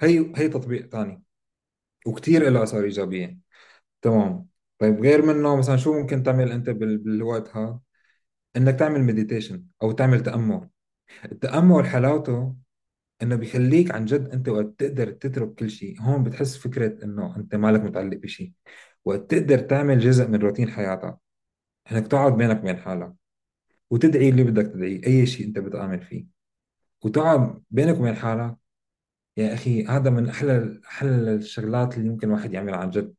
[0.00, 1.22] هي هي تطبيق ثاني
[2.06, 3.38] وكثير له اثار إيجابية.
[4.02, 4.48] تمام.
[4.78, 7.80] طيب غير منه مثلا شو ممكن تعمل أنت بال- بالوقت هذا؟
[8.56, 10.68] إنك تعمل مديتيشن أو تعمل تأمل.
[11.24, 12.56] التأمل حلاوته
[13.22, 16.00] إنه بيخليك عن جد أنت وقت تقدر تترك كل شيء.
[16.00, 18.52] هون بتحس فكرة إنه أنت مالك متعلق بشيء.
[19.04, 21.18] وقت تقدر تعمل جزء من روتين حياتك
[21.92, 23.12] إنك تقعد بينك وبين حالك
[23.90, 26.26] وتدعي اللي بدك تدعيه أي شيء أنت بتآمن فيه.
[27.04, 28.56] وتقعد بينك وبين حالك.
[29.36, 33.14] يا أخي هذا من أحلى أحلى الشغلات اللي ممكن الواحد يعملها عن جد.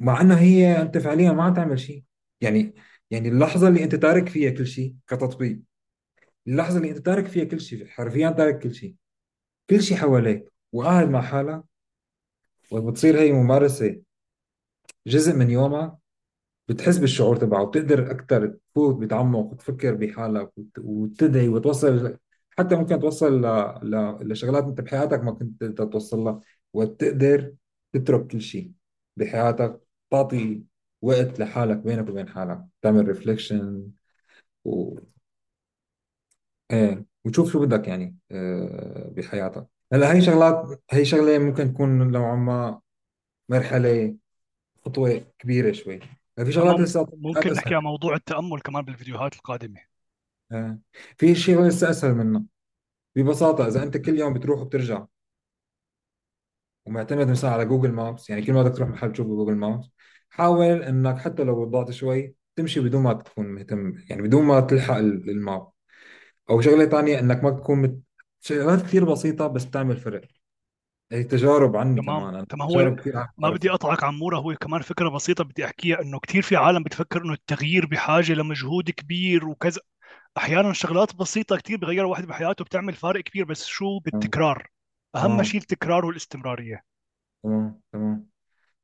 [0.00, 2.04] مع إنه هي أنت فعليا ما عم تعمل شيء.
[2.40, 2.74] يعني
[3.10, 5.60] يعني اللحظة اللي أنت تارك فيها كل شيء كتطبيق.
[6.48, 8.94] اللحظة اللي أنت تارك فيها كل شيء حرفيا تارك كل شيء.
[9.70, 10.52] كل شيء حواليك.
[10.72, 11.62] وقاعد مع حالك
[12.70, 14.02] وبتصير هي ممارسة
[15.06, 15.94] جزء من يومك
[16.68, 17.62] بتحس بالشعور تبعه.
[17.62, 22.18] وبتقدر أكثر تفوت بتعمق وتفكر بحالك وت- وتدعي وتوصل
[22.58, 23.46] حتى ممكن توصل ل...
[23.82, 24.18] ل...
[24.32, 26.40] لشغلات أنت بحياتك ما كنت توصل لها.
[26.72, 27.54] وتقدر
[27.92, 28.72] تترك كل شيء
[29.16, 29.80] بحياتك
[30.10, 30.62] تعطي
[31.02, 32.64] وقت لحالك بينك وبين حالك.
[32.82, 33.88] تعمل ريفليكشن
[34.64, 34.98] و...
[36.72, 39.66] إيه وتشوف شو بدك يعني آه، بحياتك.
[39.92, 42.80] هلأ هي شغلات هي شغلة ممكن تكون نوعا ما
[43.48, 44.16] مرحلة
[44.84, 46.00] خطوة كبيرة شوي.
[46.36, 49.80] في شغلات لسه ممكن نحكي عن موضوع التأمل كمان بالفيديوهات القادمة.
[50.52, 50.78] آه.
[51.18, 52.44] في شيء لسه أسهل منه.
[53.16, 55.06] ببساطة إذا أنت كل يوم بتروح وبترجع
[56.86, 59.90] ومعتمد مثلا على Google Maps يعني كل ما بدك تروح محل تشوفه Google Maps
[60.30, 64.94] حاول إنك حتى لو وضعت شوي تمشي بدون ما تكون مهتم يعني بدون ما تلحق
[64.94, 65.71] ال- ال map.
[66.50, 67.98] أو شغلة تانية إنك ما تكون مت...
[68.40, 70.20] شغلات كثير بسيطة بس بتعمل فرق.
[71.12, 74.82] هي تجارب عني تمام كمان تمام هو تجارب كثير ما بدي أقطعك عموره هو كمان
[74.82, 79.80] فكرة بسيطة بدي أحكيها إنه كثير في عالم بتفكر إنه التغيير بحاجة لمجهود كبير وكذا.
[80.36, 84.68] أحيانا شغلات بسيطة كثير بغير واحد بحياته بتعمل فارق كبير بس شو تمام بالتكرار؟
[85.14, 86.82] أهم تمام شيء التكرار والاستمرارية.
[87.42, 88.26] تمام تمام.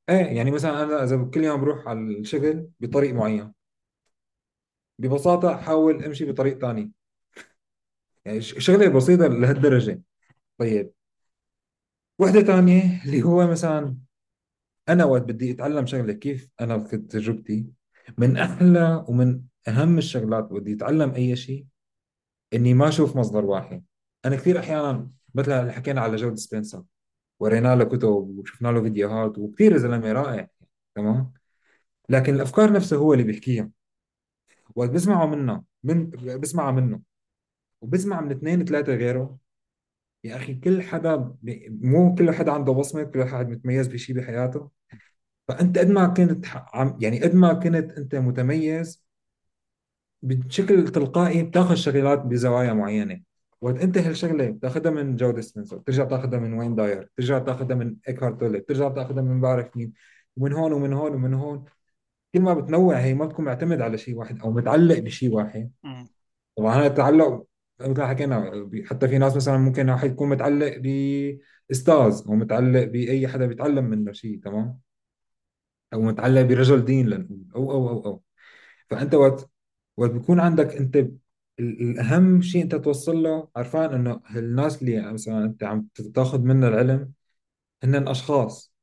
[0.09, 3.53] إيه يعني مثلا أنا إذا كل يوم بروح على الشغل بطريق معين
[4.99, 6.93] ببساطة حاول أمشي بطريق ثاني
[8.29, 10.03] يعني شغلة بسيطة لهالدرجة.
[10.59, 10.93] طيب.
[12.19, 13.97] وحدة ثانية اللي هو مثلا
[14.89, 17.67] أنا وقت بدي أتعلم شغلة كيف أنا كنت تجربتي.
[18.19, 21.67] من أحلى ومن أهم الشغلات بدي أتعلم أي شيء
[22.55, 23.85] إني ما أشوف مصدر واحد.
[24.25, 26.83] أنا كثير أحيانا مثل اللي حكينا على جود سبنسر.
[27.41, 30.49] ورينا له كتب وشفنا له فيديوهات وكثير زلمة رائع
[30.95, 31.33] تمام؟
[32.09, 33.71] لكن الأفكار نفسها هو اللي بيحكيها.
[34.75, 36.11] وقت بسمعه منه من
[36.41, 37.08] بسمعها منه.
[37.81, 39.39] وبسمع من اثنين ثلاثة غيره
[40.25, 41.35] يا أخي كل حدا.
[41.69, 44.71] مو كل حدا عنده بصمة كل حد متميز بشيء بحياته
[45.49, 49.05] فأنت قد ما كنت عم يعني قد ما كنت أنت متميز
[50.23, 53.21] بشكل تلقائي بتاخذ شغلات بزوايا معينة
[53.61, 57.97] وقت أنت هالشغلة بتاخذها من Joe Dispenza بترجع تاخذها من Wayne Dyer بترجع تاخذها من
[58.09, 59.93] Eckhart Tolle بترجع تاخذها من بعرف مين
[60.37, 61.65] ومن هون ومن هون ومن هون
[62.35, 65.71] كل ما بتنوع هي ما بتكون معتمد على شيء واحد أو متعلق بشيء واحد.
[66.57, 67.47] طبعا هذا التعلق
[67.81, 70.77] ما حكينا حتى في ناس مثلا ممكن واحد يكون متعلق
[71.69, 74.79] باستاذ أو متعلق باي حدا بيتعلم منه شيء تمام؟
[75.93, 78.23] أو متعلق برجل دين لنقول أو أو أو أو.
[78.91, 79.51] فأنت وقت
[79.97, 81.11] وقت بيكون عندك أنت ال-
[81.61, 87.13] الأهم شيء أنت توصل له عرفان إنه الناس اللي مثلا أنت عم تاخذ منها العلم
[87.85, 88.75] هن أشخاص.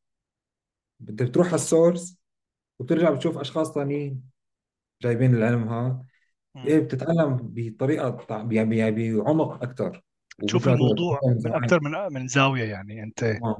[1.09, 2.17] أنت بتروح على السورس
[2.79, 4.23] وبترجع بتشوف أشخاص ثانيين
[5.01, 6.05] جايبين العلم هذا.
[6.57, 10.01] إيه بتتعلم بطريقة يعني بعمق أكثر
[10.47, 13.03] تقول الموضوع من أكثر من من زاوية يعني.
[13.03, 13.55] أنت تمام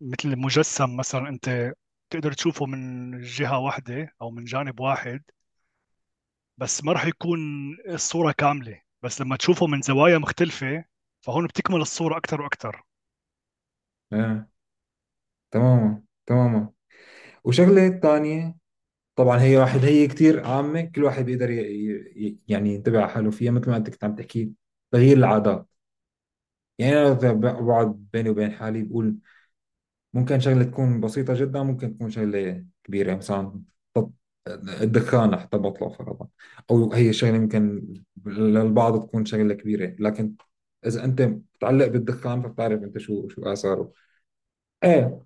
[0.00, 1.72] مثل مجسم مثلا أنت
[2.10, 5.22] تقدر تشوفه من جهة واحدة أو من جانب واحد
[6.58, 7.38] بس ما راح يكون
[7.88, 8.80] الصورة كاملة.
[9.02, 10.84] بس لما تشوفه من زوايا مختلفة
[11.20, 12.82] فهون بتكمل الصورة أكثر وأكثر
[14.12, 14.48] إيه
[15.50, 16.72] تماما تماما.
[17.44, 18.56] وشغلة ثانية
[19.16, 22.38] طبعا هي واحد هي كثير عامة كل واحد بيقدر ي...
[22.48, 24.52] يعني ينتبه على حاله فيها مثل ما انت كنت عم تحكي
[24.92, 25.66] تغيير العادات.
[26.78, 27.12] يعني أنا
[27.52, 29.16] بقعد بيني وبين حالي بقول
[30.14, 33.62] ممكن شغلة تكون بسيطة جدا ممكن تكون شغلة كبيرة مثلا
[33.94, 34.12] طب
[34.82, 36.28] الدخان حتى بطلع فرضا.
[36.70, 37.88] أو هي شغلة ممكن
[38.26, 40.34] للبعض تكون شغلة كبيرة لكن
[40.86, 43.92] إذا أنت متعلق بالدخان فبتعرف أنت شو شو آثاره.
[44.84, 45.22] إيه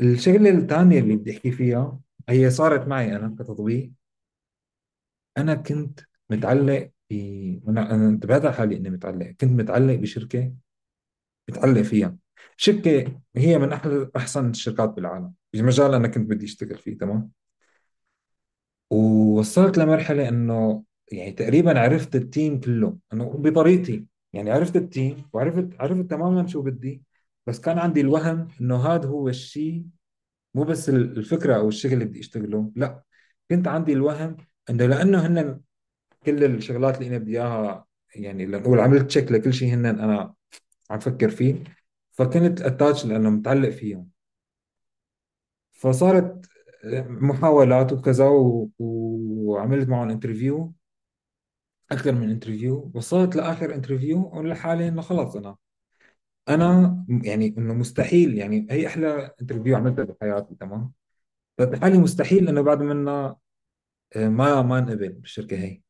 [0.00, 2.00] الشغلة الثانية اللي بدي أحكي فيها
[2.30, 3.92] هي صارت معي أنا كتطبيق.
[5.38, 6.00] أنا كنت
[6.30, 7.14] متعلق ب
[7.68, 9.26] أنا أنا انتبهت على حالي إني متعلق.
[9.26, 10.52] كنت متعلق بشركة
[11.48, 12.16] متعلق فيها.
[12.56, 15.34] شركة هي من أحلى أحسن الشركات بالعالم.
[15.54, 17.30] بمجال أنا كنت بدي أشتغل فيه تمام؟
[18.90, 22.98] ووصلت لمرحلة إنه يعني تقريبا عرفت ال team كله.
[23.12, 24.06] إنه بطريقتي.
[24.32, 27.02] يعني عرفت ال team وعرفت عرفت تماما شو بدي.
[27.46, 29.84] بس كان عندي الوهم إنه هذا هو الشيء
[30.54, 33.02] مو بس ال- الفكرة أو الشغل اللي بدي أشتغله لا.
[33.50, 34.36] كنت عندي الوهم
[34.70, 35.60] إنه لأنه هن
[36.26, 37.86] كل الشغلات اللي أنا بدي إياها
[38.16, 40.34] يعني لنقول عملت check لكل شيء هن أنا
[40.90, 41.64] عم فكر فيه
[42.12, 44.10] فكنت attached لأنه متعلق فيهم.
[45.72, 46.46] فصارت
[47.08, 48.70] محاولات وكذا و...
[48.78, 50.72] وعملت معهم interview
[51.92, 55.56] أكثر من interview وصلت لآخر interview ولحالي إنه خلص أنا
[56.50, 60.92] أنا يعني إنه مستحيل يعني هي أحلى interview عملتها بحياتي تمام؟
[61.58, 63.36] فبحالي مستحيل إنه بعد منها
[64.16, 65.82] آه، ما ما انقبل بالشركة هي.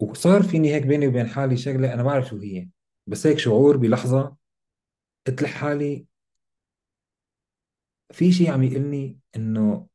[0.00, 2.68] وصار فيني هيك بيني وبين حالي شغلة أنا بعرف شو هي
[3.06, 4.36] بس هيك شعور بلحظة
[5.26, 6.06] قلت لحالي
[8.12, 9.86] في شيء عم يقلني إنه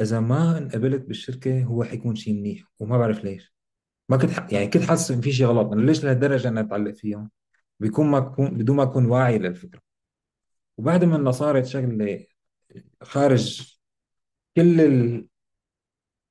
[0.00, 3.54] إذا ما انقبلت بالشركة هو حيكون شيء منيح وما بعرف ليش.
[4.08, 4.52] ما كنت.
[4.52, 7.30] يعني كنت حاسس ان في شيء غلط أنا ليش لهالدرجة أنا أتعلق فيهم؟
[7.80, 9.80] بيكون ما اكون بدون ما اكون واعي للفكرة.
[10.78, 12.26] وبعد ما صارت شغله
[13.02, 13.74] خارج
[14.56, 15.28] كل ال...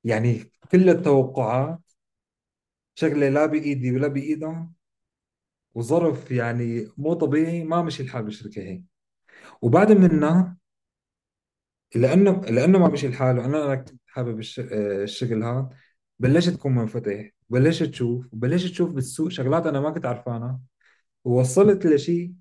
[0.04, 1.78] يعني كل التوقعات
[2.94, 4.74] شغلة لا بإيدي ولا بإيدهم
[5.74, 8.82] وظرف يعني مو طبيعي ما مشي الحال بالشركة هي.
[9.62, 10.56] وبعد منها
[11.94, 14.60] لأنه لأنه ما مشي الحال وأنا أنا كنت حابب الش...
[15.02, 15.68] الشغل هذا
[16.18, 20.60] بلشت تكون منفتح بلشت تشوف بلشت تشوف بالسوق شغلات أنا ما كنت عارفانها.
[21.24, 22.32] ووصلت لشيء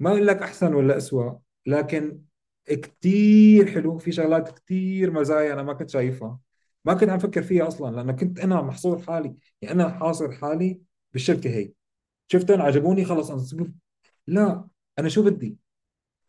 [0.00, 2.22] ما أقول لك أحسن ولا أسوأ لكن
[2.66, 6.38] كتير حلو في شغلات كتير مزايا أنا ما كنت شايفها.
[6.84, 10.80] ما كنت عم فكر فيها أصلا لأنه كنت أنا محصور حالي يعني أنا حاصر حالي
[11.12, 11.72] بالشركة هي.
[12.28, 13.72] شفتهم عجبوني خلص أنا
[14.26, 15.56] لا أنا شو بدي؟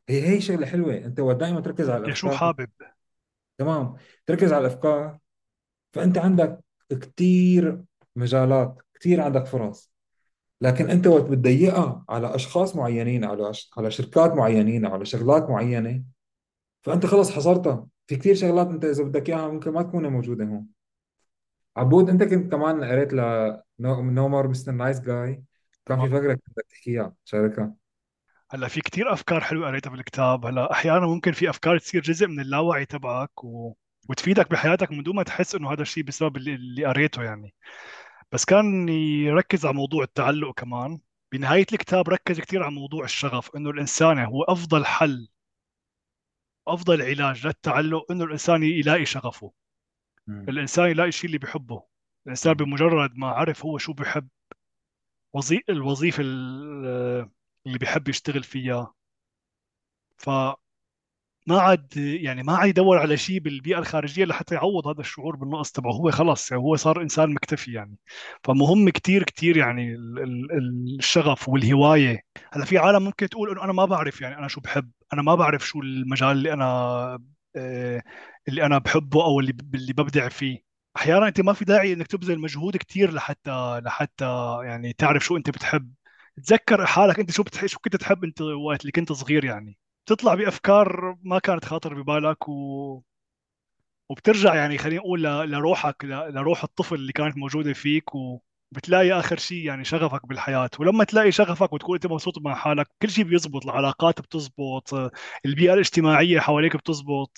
[0.09, 2.47] هي هي شغلة حلوة أنت دائما تركز على يا شو الأفكار.
[2.47, 2.69] حابب؟
[3.57, 3.95] تمام
[4.25, 5.17] تركز على الأفكار
[5.93, 6.59] فأنت عندك
[6.89, 7.83] كثير
[8.15, 9.92] مجالات كثير عندك فرص.
[10.63, 13.51] لكن أنت وقت بتضيقها على أشخاص معينين على.
[13.77, 16.03] على شركات معينين على شغلات معينة
[16.81, 17.87] فأنت خلص حصرتها.
[18.07, 20.67] في كثير شغلات أنت إذا بدك إياها ممكن ما تكون موجودة هون.
[21.77, 23.17] عبود أنت كنت كمان قريت ل
[23.79, 24.71] No More Mr.
[24.71, 25.43] Nice Guy
[25.85, 27.73] كان في تمام فكرة كنت بدك تحكيها شاركها.
[28.51, 30.45] هلأ في كتير أفكار حلوة قريتها بالكتاب.
[30.45, 33.73] هلأ أحيانا ممكن في أفكار تصير جزء من اللاوعي تبعك و...
[34.09, 37.53] وتفيدك بحياتك من دون ما تحس إنه هذا الشيء بسبب اللي, اللي قريته يعني.
[38.33, 40.99] بس كان يركز على موضوع التعلق كمان
[41.31, 45.29] بنهاية الكتاب ركز كتير على موضوع الشغف إنه الإنسان هو أفضل حل
[46.67, 49.51] أفضل علاج للتعلق إنه الإنسان يلاقي شغفه
[50.27, 50.45] مم.
[50.49, 51.83] الإنسان يلاقي الشيء اللي بيحبه
[52.25, 52.53] الإنسان.
[52.53, 54.27] بمجرد ما عرف هو شو بيحب
[55.33, 55.61] وظي...
[55.69, 57.29] الوظيفة ال-
[57.65, 58.93] اللي بيحب يشتغل فيها
[61.47, 65.71] فما عاد يعني ما عاد يدور على شيء بالبيئة الخارجية لحتى يعوض هذا الشعور بالنقص
[65.71, 65.91] تبعه.
[65.91, 67.95] هو خلص يعني هو صار إنسان مكتفي يعني.
[68.43, 72.19] فمهم كتير كتير يعني ال- ال- الشغف والهواية.
[72.53, 74.91] هلأ في عالم ممكن تقول إنه أنا ما بعرف يعني أنا شو بحب.
[75.13, 76.65] أنا ما بعرف شو المجال اللي أنا
[77.55, 78.01] آه،
[78.47, 80.59] اللي أنا بحبه أو اللي اللي ببدع فيه.
[80.97, 84.25] أحيانا أنت ما في داعي إنك تبذل مجهود كتير لحتى لحتى
[84.63, 85.93] يعني تعرف شو أنت بتحب.
[86.43, 89.77] تذكر حالك أنت شو بتحب شو كنت تحب أنت وقت اللي كنت صغير يعني.
[90.05, 93.01] تطلع بأفكار ما كانت خاطر ببالك و...
[94.09, 95.23] وبترجع يعني خلينا نقول.
[95.23, 96.09] لروحك ل...
[96.09, 98.39] لروح الطفل اللي كانت موجودة فيك و...
[98.71, 103.09] بتلاقي آخر شيء يعني شغفك بالحياة ولما تلاقي شغفك وتكون أنت مبسوط مع حالك كل
[103.09, 104.93] شيء بيزبط العلاقات بتزبط
[105.45, 107.37] البيئة الاجتماعية حواليك بتزبط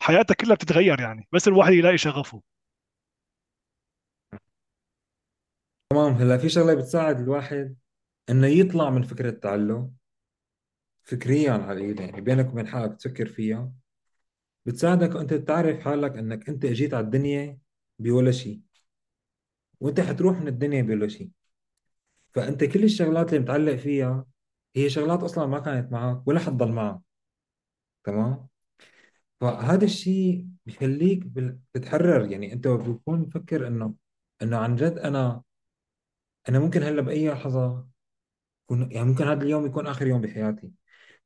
[0.00, 2.42] حياتك كلها بتتغير يعني بس الواحد يلاقي شغفه
[5.90, 7.76] تمام هلأ في شغلة بتساعد الواحد
[8.30, 9.94] إنه يطلع من فكرة التعلم
[11.04, 13.72] فكريا على الاقل يعني بينك وبين حالك تفكر فيها
[14.66, 17.58] بتساعدك أنت تعرف حالك أنك أنت إجيت على الدنيا
[17.98, 18.60] بولا شيء
[19.80, 21.30] وأنت حتروح من الدنيا بولا شيء
[22.34, 24.26] فأنت كل الشغلات اللي متعلق فيها
[24.76, 27.00] هي شغلات أصلا ما كانت معك ولا حتضل معك
[28.04, 28.48] تمام؟
[29.40, 33.94] فهذا الشيء بيخليك بال- تتحرر يعني أنت بتكون مفكر إنه
[34.42, 35.42] إنه عن جد أنا
[36.48, 37.86] أنا ممكن هلأ بأي لحظة
[38.70, 40.70] يعني ممكن هذا اليوم يكون آخر يوم بحياتي.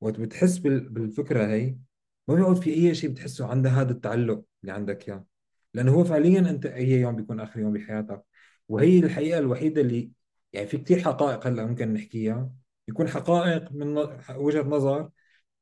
[0.01, 1.77] وقت بتحس بال- بالفكرة هي
[2.29, 5.25] ما بيعود في أي شيء بتحسه عند هذا التعلق اللي عندك إياه.
[5.75, 8.25] لأنه هو فعليا أنت أي يوم بيكون آخر يوم بحياتك.
[8.69, 10.11] وهي الحقيقة الوحيدة اللي
[10.53, 12.51] يعني في كثير حقائق هلأ ممكن نحكيها.
[12.89, 13.97] يكون حقائق من
[14.37, 15.11] وجهة نظر.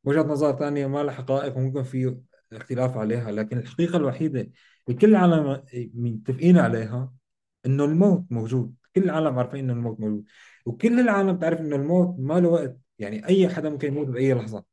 [0.05, 2.17] وجهة نظر ثانية ما لها حقائق وممكن في
[2.53, 3.31] اختلاف عليها.
[3.31, 4.41] لكن الحقيقة الوحيدة
[4.89, 5.63] اللي كل العالم
[5.95, 7.13] متفقين عليها
[7.67, 8.75] إنه الموت موجود.
[8.97, 10.25] كل العالم عارفين إنه الموت موجود.
[10.67, 14.65] وكل العالم تعرف إنه الموت ما له وقت يعني أي حدا ممكن يموت بأي لحظة.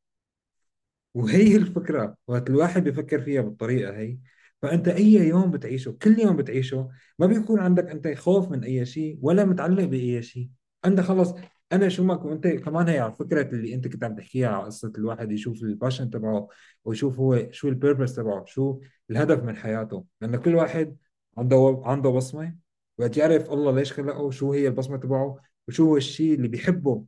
[1.13, 4.17] وهي الفكرة وقت الواحد بيفكر فيها بالطريقة هي
[4.61, 9.19] فأنت أي يوم بتعيشه كل يوم بتعيشه ما بيكون عندك أنت خوف من أي شيء
[9.21, 10.49] ولا متعلق بأي شيء.
[10.85, 11.33] أنت خلص
[11.71, 14.93] أنا شو ما وأنت كمان هي على فكرة اللي أنت كنت عم تحكيها على قصة
[14.97, 16.47] الواحد يشوف ال passion تبعه
[16.85, 20.05] ويشوف هو شو ال purpose تبعه شو الهدف من حياته.
[20.21, 20.97] لأن كل واحد
[21.37, 22.55] عنده عنده بصمة
[22.97, 27.05] وقت يعرف الله ليش خلقه شو هي البصمة تبعه وشو هو الشيء اللي بيحبه.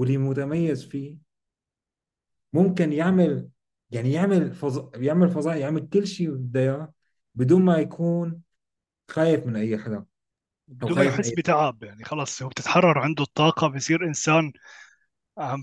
[0.00, 1.16] واللي متميز فيه
[2.52, 3.48] ممكن يعمل
[3.90, 5.02] يعني يعمل فض...
[5.02, 6.92] يعمل فضاء يعمل كل شيء بده اياه
[7.34, 8.42] بدون ما يكون
[9.10, 10.04] خايف من أي حدا
[10.68, 14.52] بدون ما يحس بتعب يعني خلص هو بتتحرر عنده الطاقة بصير إنسان
[15.38, 15.62] عم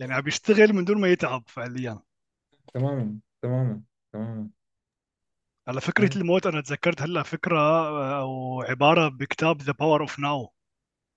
[0.00, 2.02] يعني عم يشتغل من دون ما يتعب فعليا.
[2.74, 4.50] تماما تماما تماما.
[5.68, 10.18] على فكرة إيه الموت أنا تذكرت هلا فكرة آه، أو عبارة بكتاب The Power of
[10.18, 10.52] Now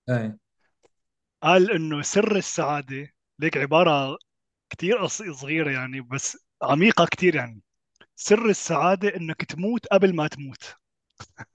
[0.09, 0.40] إيه.
[1.43, 3.07] قال إنه سر السعادة
[3.39, 4.17] ليك عبارة
[4.69, 7.61] كتير قص- صغيرة يعني بس عميقة كتير يعني.
[8.15, 10.75] سر السعادة إنك تموت قبل ما تموت.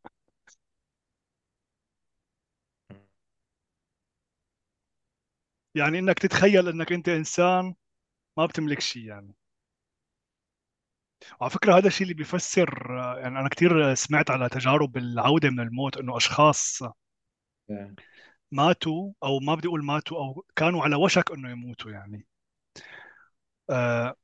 [5.77, 7.75] يعني إنك تتخيل إنك أنت إنسان
[8.39, 9.35] ما بتملك شيء يعني.
[11.41, 12.87] وعلى فكرة هذا الشيء اللي بيفسر
[13.19, 16.83] يعني أنا كتير سمعت على تجارب العودة من الموت إنه أشخاص
[17.71, 17.97] إيه
[18.55, 22.27] ماتوا أو ما بدي أقول ماتوا أو كانوا على وشك إنه يموتوا يعني.
[23.71, 24.17] آه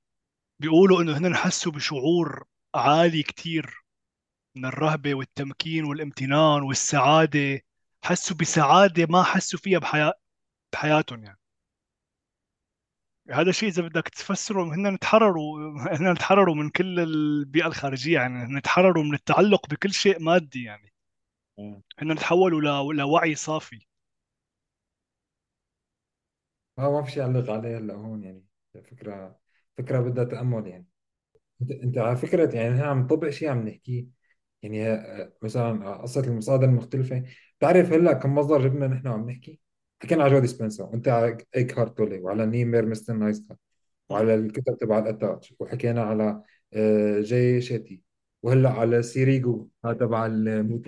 [0.60, 3.84] بيقولوا إنه هن حسوا بشعور عالي كتير
[4.56, 7.60] من الرهبة والتمكين والامتنان والسعادة
[8.04, 10.14] حسوا بسعادة ما حسوا فيها بحياة
[10.72, 11.38] بحياتهم يعني.
[13.30, 15.58] هذا الشيء إذا بدك تفسره هن تحرروا
[16.00, 20.92] هن تحرروا من كل البيئة الخارجية يعني هن تحرروا من التعلق بكل شيء مادي يعني.
[21.98, 23.86] هن تحولوا لوعي صافي.
[26.78, 28.44] آه ما في شيء اعلق عليه هلا هون يعني.
[28.74, 29.38] فكرة
[29.78, 30.86] فكرة بدها تأمل يعني.
[31.62, 34.06] أنت أنت على فكرة يعني نحن عم نطبق شيء عم نحكيه
[34.62, 34.98] يعني
[35.42, 37.24] مثلا قصة المصادر المختلفة.
[37.58, 39.60] بتعرف هلأ كم مصدر جبنا نحن وعم نحكي؟
[40.02, 40.84] حكينا على جو ديسبنزا.
[40.84, 43.56] وأنت على إيكهارت تولي وعلى نيمير مستر نايسكا
[44.10, 44.16] مم.
[44.16, 46.42] وعلى الكتب تبع الأتاتش وحكينا على
[46.74, 48.02] آه، جاي شيتي
[48.42, 50.86] وهلأ على سيريجو هذا تبع الموت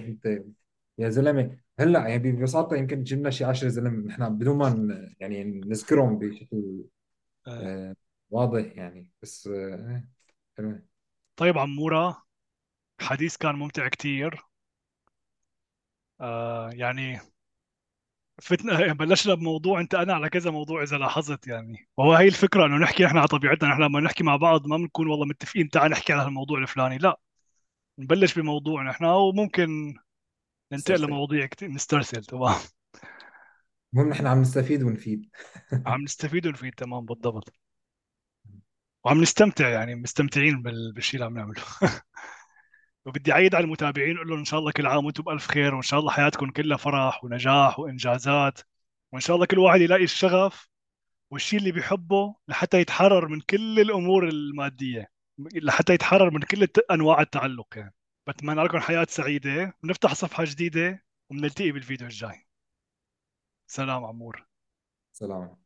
[0.99, 5.45] يا زلمة هلا يعني ببساطة يمكن جبنا شي 10 زلمة نحن بدون ما ن- يعني
[5.45, 6.85] نذكرهم بشكل
[7.47, 7.69] آه.
[7.91, 7.97] آه،
[8.31, 10.05] واضح يعني بس آه،
[10.57, 10.89] تمام.
[11.37, 12.23] طيب عمورة
[13.03, 14.45] حديث كان ممتع كتير.
[16.21, 17.21] آه يعني
[18.43, 21.89] فتنا بلشنا بموضوع انت أنا على كذا موضوع إذا لاحظت يعني.
[21.97, 25.07] وهو هي الفكرة إنه نحكي إحنا على طبيعتنا نحن لما نحكي مع بعض ما بنكون
[25.07, 27.21] والله متفقين تعال نحكي على الموضوع الفلاني لا.
[27.99, 29.95] نبلش بموضوع نحن وممكن
[30.73, 31.69] ننتقل لمواضيع كتير.
[31.71, 32.55] نسترسل تمام.
[33.95, 35.31] المهم نحن عم نستفيد ونفيد.
[35.87, 37.53] عم نستفيد ونفيد تمام بالضبط.
[39.05, 41.63] وعم نستمتع يعني مستمتعين بال- بالشيء اللي عم نعمله.
[43.07, 45.83] وبدي أعيد على المتابعين أقول لهم إن شاء الله كل عام وأنتم بألف خير وإن
[45.83, 48.59] شاء الله حياتكم كلها فرح ونجاح وإنجازات.
[49.13, 50.69] وإن شاء الله كل واحد يلاقي الشغف
[51.31, 57.67] والشيء اللي بيحبه لحتى يتحرر من كل الأمور المادية لحتى يتحرر من كل أنواع التعلق
[57.77, 57.95] يعني.
[58.29, 62.47] بتمنى لكم حياة سعيدة ونفتح صفحة جديدة وبنلتقي بالفيديو الجاي.
[63.67, 64.47] سلام عمور.
[65.13, 65.62] سلام.